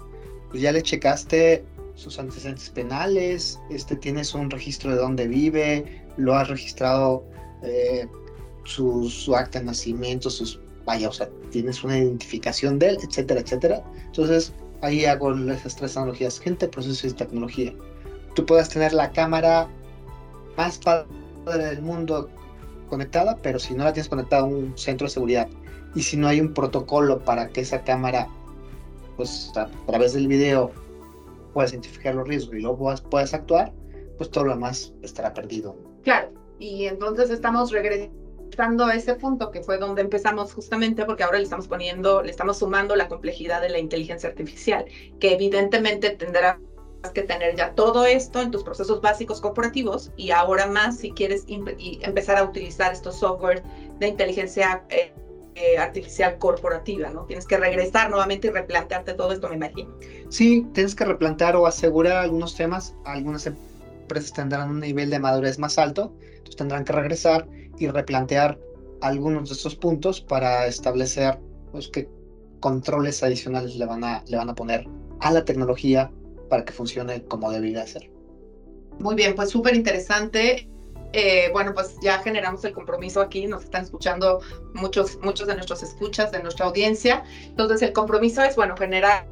pues 0.49 0.61
ya 0.61 0.71
le 0.71 0.81
checaste 0.81 1.65
sus 1.95 2.17
antecedentes 2.17 2.69
penales, 2.69 3.59
este, 3.69 3.97
tienes 3.97 4.33
un 4.33 4.49
registro 4.49 4.91
de 4.91 4.95
dónde 4.95 5.27
vive, 5.27 6.05
lo 6.15 6.35
has 6.35 6.47
registrado 6.47 7.25
eh, 7.63 8.07
su, 8.63 9.35
acta 9.35 9.59
de 9.59 9.65
nacimiento, 9.65 10.29
sus, 10.29 10.61
vaya, 10.85 11.09
o 11.09 11.11
sea, 11.11 11.27
tienes 11.51 11.83
una 11.83 11.97
identificación 11.97 12.79
de 12.79 12.91
él, 12.91 12.97
etcétera, 13.05 13.41
etcétera. 13.41 13.83
Entonces, 14.05 14.53
ahí 14.83 15.03
hago 15.03 15.33
esas 15.51 15.75
tres 15.75 15.97
analogías, 15.97 16.39
gente, 16.39 16.69
procesos 16.69 17.11
y 17.11 17.13
tecnología. 17.13 17.73
Tú 18.35 18.45
puedes 18.45 18.69
tener 18.69 18.93
la 18.93 19.11
cámara 19.11 19.67
más 20.55 20.77
padre 20.77 21.65
del 21.65 21.81
mundo 21.81 22.29
conectada, 22.87 23.37
pero 23.41 23.59
si 23.59 23.73
no 23.73 23.83
la 23.83 23.93
tienes 23.93 24.09
conectada 24.09 24.43
a 24.43 24.45
un 24.45 24.77
centro 24.77 25.07
de 25.07 25.11
seguridad 25.11 25.47
y 25.95 26.03
si 26.03 26.17
no 26.17 26.27
hay 26.27 26.41
un 26.41 26.53
protocolo 26.53 27.19
para 27.19 27.49
que 27.49 27.61
esa 27.61 27.83
cámara, 27.83 28.27
pues 29.15 29.51
a 29.55 29.67
través 29.85 30.13
del 30.13 30.27
video, 30.27 30.71
puedas 31.53 31.71
identificar 31.71 32.15
los 32.15 32.27
riesgos 32.27 32.55
y 32.55 32.61
luego 32.61 32.77
puedas, 32.77 33.01
puedas 33.01 33.33
actuar, 33.33 33.71
pues 34.17 34.29
todo 34.29 34.45
lo 34.45 34.53
demás 34.53 34.93
estará 35.01 35.33
perdido. 35.33 35.75
Claro, 36.03 36.29
y 36.59 36.85
entonces 36.85 37.29
estamos 37.29 37.71
regresando 37.71 38.85
a 38.85 38.95
ese 38.95 39.15
punto 39.15 39.51
que 39.51 39.61
fue 39.61 39.77
donde 39.77 40.01
empezamos 40.01 40.53
justamente 40.53 41.05
porque 41.05 41.23
ahora 41.23 41.37
le 41.37 41.43
estamos 41.43 41.67
poniendo, 41.67 42.21
le 42.21 42.31
estamos 42.31 42.57
sumando 42.57 42.95
la 42.95 43.07
complejidad 43.07 43.61
de 43.61 43.69
la 43.69 43.79
inteligencia 43.79 44.29
artificial, 44.29 44.85
que 45.19 45.33
evidentemente 45.33 46.11
tendrás 46.11 46.57
que 47.11 47.23
tener 47.23 47.55
ya 47.55 47.73
todo 47.73 48.05
esto 48.05 48.41
en 48.41 48.51
tus 48.51 48.63
procesos 48.63 49.01
básicos 49.01 49.41
corporativos 49.41 50.11
y 50.17 50.31
ahora 50.31 50.67
más 50.67 50.97
si 50.97 51.11
quieres 51.11 51.45
empezar 51.47 52.37
a 52.37 52.43
utilizar 52.43 52.93
estos 52.93 53.19
software 53.19 53.63
de 53.99 54.07
inteligencia 54.07 54.83
eh, 54.89 55.13
eh, 55.55 55.77
artificial 55.77 56.37
corporativa, 56.37 57.09
¿no? 57.09 57.25
Tienes 57.25 57.47
que 57.47 57.57
regresar 57.57 58.11
nuevamente 58.11 58.47
y 58.47 58.51
replantearte 58.51 59.13
todo 59.13 59.31
esto, 59.31 59.49
me 59.49 59.55
imagino. 59.55 59.89
Sí, 60.29 60.67
tienes 60.73 60.93
que 60.93 61.03
replantear 61.03 61.55
o 61.55 61.65
asegurar 61.65 62.17
algunos 62.17 62.55
temas. 62.55 62.93
Algunas 63.05 63.47
empresas 63.47 64.33
tendrán 64.33 64.69
un 64.69 64.79
nivel 64.79 65.09
de 65.09 65.17
madurez 65.17 65.57
más 65.57 65.79
alto, 65.79 66.13
entonces 66.21 66.57
tendrán 66.57 66.85
que 66.85 66.93
regresar 66.93 67.47
y 67.79 67.87
replantear 67.87 68.59
algunos 69.01 69.49
de 69.49 69.55
estos 69.55 69.75
puntos 69.75 70.21
para 70.21 70.67
establecer 70.67 71.39
pues, 71.71 71.87
qué 71.87 72.07
controles 72.59 73.23
adicionales 73.23 73.75
le 73.77 73.85
van, 73.85 74.03
a, 74.03 74.23
le 74.27 74.37
van 74.37 74.49
a 74.49 74.55
poner 74.55 74.87
a 75.19 75.31
la 75.31 75.43
tecnología 75.43 76.11
para 76.49 76.65
que 76.65 76.73
funcione 76.73 77.23
como 77.25 77.51
debería 77.51 77.85
ser. 77.85 78.09
Muy 78.99 79.15
bien, 79.15 79.35
pues 79.35 79.49
súper 79.49 79.75
interesante. 79.75 80.69
Eh, 81.13 81.49
bueno, 81.53 81.73
pues 81.73 81.95
ya 82.01 82.19
generamos 82.19 82.63
el 82.65 82.73
compromiso 82.73 83.21
aquí, 83.21 83.47
nos 83.47 83.63
están 83.63 83.83
escuchando 83.83 84.41
muchos, 84.73 85.17
muchos 85.21 85.47
de 85.47 85.55
nuestros 85.55 85.81
escuchas, 85.83 86.31
de 86.31 86.43
nuestra 86.43 86.65
audiencia. 86.65 87.23
Entonces, 87.43 87.81
el 87.81 87.93
compromiso 87.93 88.43
es, 88.43 88.55
bueno, 88.55 88.75
generar 88.75 89.27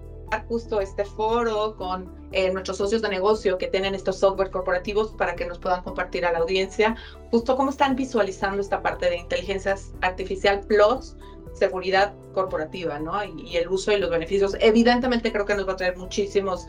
justo 0.47 0.81
este 0.81 1.05
foro 1.05 1.75
con 1.77 2.11
eh, 2.31 2.51
nuestros 2.51 2.77
socios 2.77 3.01
de 3.01 3.09
negocio 3.09 3.57
que 3.57 3.67
tienen 3.67 3.95
estos 3.95 4.19
software 4.19 4.51
corporativos 4.51 5.13
para 5.13 5.35
que 5.35 5.45
nos 5.45 5.59
puedan 5.59 5.83
compartir 5.83 6.25
a 6.25 6.31
la 6.31 6.39
audiencia 6.39 6.95
justo 7.31 7.55
cómo 7.55 7.69
están 7.69 7.95
visualizando 7.95 8.61
esta 8.61 8.81
parte 8.81 9.09
de 9.09 9.17
inteligencia 9.17 9.75
artificial 10.01 10.61
plus 10.61 11.15
seguridad 11.53 12.13
corporativa, 12.33 12.99
¿no? 12.99 13.23
Y, 13.23 13.49
y, 13.49 13.57
el 13.57 13.69
uso 13.69 13.93
y 13.93 13.97
los 13.97 14.09
beneficios. 14.09 14.57
Evidentemente 14.59 15.31
creo 15.31 15.45
que 15.45 15.55
nos 15.55 15.65
va 15.65 15.73
a 15.73 15.77
traer 15.77 15.95
muchísimos 15.95 16.67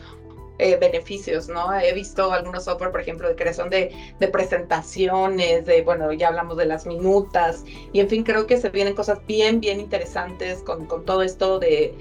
eh, 0.59 0.77
beneficios, 0.77 1.47
¿no? 1.49 1.73
He 1.73 1.93
visto 1.93 2.31
algunos 2.31 2.63
software, 2.63 2.91
por 2.91 3.01
ejemplo, 3.01 3.27
de 3.27 3.35
creación 3.35 3.69
de, 3.69 3.91
de, 4.19 4.27
presentaciones, 4.27 5.65
de, 5.65 5.81
bueno, 5.83 6.11
ya 6.13 6.29
hablamos 6.29 6.57
de 6.57 6.65
las 6.65 6.85
minutas, 6.85 7.63
y 7.93 7.99
en 7.99 8.09
fin, 8.09 8.23
creo 8.23 8.47
que 8.47 8.57
se 8.57 8.69
vienen 8.69 8.95
cosas 8.95 9.19
bien, 9.27 9.59
bien 9.59 9.79
interesantes 9.79 10.63
con, 10.63 10.85
con 10.87 11.05
todo 11.05 11.21
esto 11.21 11.59
de 11.59 11.93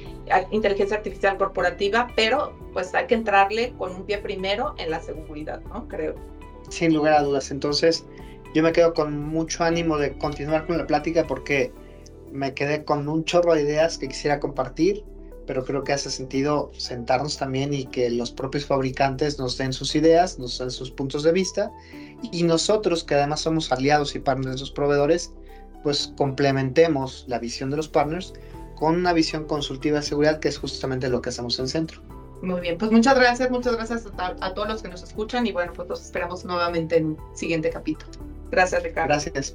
inteligencia 0.51 0.97
artificial 0.97 1.37
corporativa, 1.37 2.09
pero 2.17 2.55
pues 2.73 2.95
hay 2.95 3.07
que 3.07 3.15
entrarle 3.15 3.75
con 3.79 3.95
un 3.95 4.05
pie 4.05 4.19
primero 4.19 4.75
en 4.79 4.91
la 4.91 5.01
seguridad, 5.01 5.61
¿no? 5.73 5.87
Creo. 5.89 6.15
Sin 6.69 6.95
lugar 6.95 7.15
a 7.15 7.23
dudas. 7.23 7.51
Entonces, 7.51 8.07
yo 8.55 8.63
me 8.63 8.73
quedo 8.73 8.95
con 8.95 9.19
mucho 9.19 9.65
ánimo 9.65 9.99
de 9.99 10.17
continuar 10.17 10.67
con 10.67 10.79
la 10.79 10.87
plática 10.87 11.27
porque 11.27 11.73
me 12.33 12.55
quedé 12.55 12.85
con 12.85 13.09
un 13.09 13.25
chorro 13.25 13.55
de 13.55 13.63
ideas 13.63 13.99
que 13.99 14.09
quisiera 14.09 14.41
compartir 14.41 15.05
pero 15.47 15.65
creo 15.65 15.85
que 15.85 15.93
hace 15.93 16.11
sentido 16.11 16.71
sentarnos 16.77 17.37
también 17.37 17.73
y 17.73 17.87
que 17.87 18.11
los 18.11 18.31
propios 18.31 18.67
fabricantes 18.67 19.39
nos 19.39 19.57
den 19.57 19.73
sus 19.73 19.95
ideas, 19.95 20.39
nos 20.39 20.59
den 20.59 20.71
sus 20.71 20.91
puntos 20.91 21.23
de 21.23 21.33
vista 21.33 21.71
y 22.33 22.43
nosotros 22.43 23.05
que 23.05 23.15
además 23.15 23.41
somos 23.41 23.71
aliados 23.73 24.15
y 24.15 24.19
partners 24.19 24.51
de 24.51 24.57
esos 24.57 24.71
proveedores, 24.71 25.33
pues 25.83 26.13
complementemos 26.17 27.25
la 27.29 27.39
visión 27.39 27.71
de 27.71 27.77
los 27.77 27.89
partners 27.89 28.35
con 28.75 28.97
una 28.97 29.13
visión 29.13 29.45
consultiva 29.45 30.01
de 30.01 30.07
seguridad 30.07 30.41
que 30.41 30.49
es 30.49 30.59
justamente 30.59 31.09
lo 31.09 31.23
que 31.23 31.31
hacemos 31.31 31.59
en 31.59 31.69
Centro. 31.69 32.03
Muy 32.43 32.61
bien, 32.61 32.77
pues 32.77 32.93
muchas 32.93 33.15
gracias, 33.15 33.51
muchas 33.51 33.77
gracias 33.77 34.05
a, 34.19 34.37
a 34.41 34.55
todos 34.55 34.69
los 34.69 34.83
que 34.83 34.89
nos 34.89 35.03
escuchan 35.03 35.47
y 35.47 35.53
bueno, 35.53 35.73
pues 35.75 35.89
los 35.89 36.03
esperamos 36.03 36.45
nuevamente 36.45 36.99
en 36.99 37.07
un 37.07 37.19
siguiente 37.35 37.71
capítulo. 37.71 38.13
Gracias, 38.51 38.83
Ricardo. 38.83 39.09
Gracias. 39.09 39.55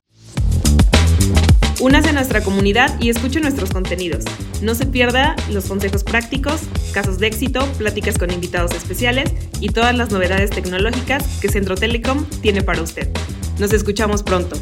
Únase 1.82 2.10
a 2.10 2.14
nuestra 2.14 2.44
comunidad 2.44 2.96
y 3.02 3.10
escuche 3.10 3.40
nuestros 3.40 3.72
contenidos. 3.72 4.24
No 4.62 4.76
se 4.76 4.86
pierda 4.86 5.36
los 5.50 5.66
consejos 5.66 6.04
prácticos, 6.04 6.62
casos 6.94 7.18
de 7.18 7.26
éxito, 7.26 7.66
pláticas 7.80 8.20
con 8.20 8.32
invitados 8.32 8.72
especiales 8.76 9.32
y 9.60 9.70
todas 9.70 9.98
las 9.98 10.12
novedades 10.12 10.52
tecnológicas 10.52 11.40
que 11.42 11.50
Centro 11.50 11.74
Telecom 11.74 12.24
tiene 12.44 12.62
para 12.62 12.84
usted. 12.84 13.10
Nos 13.58 13.74
escuchamos 13.74 14.22
pronto. 14.22 14.58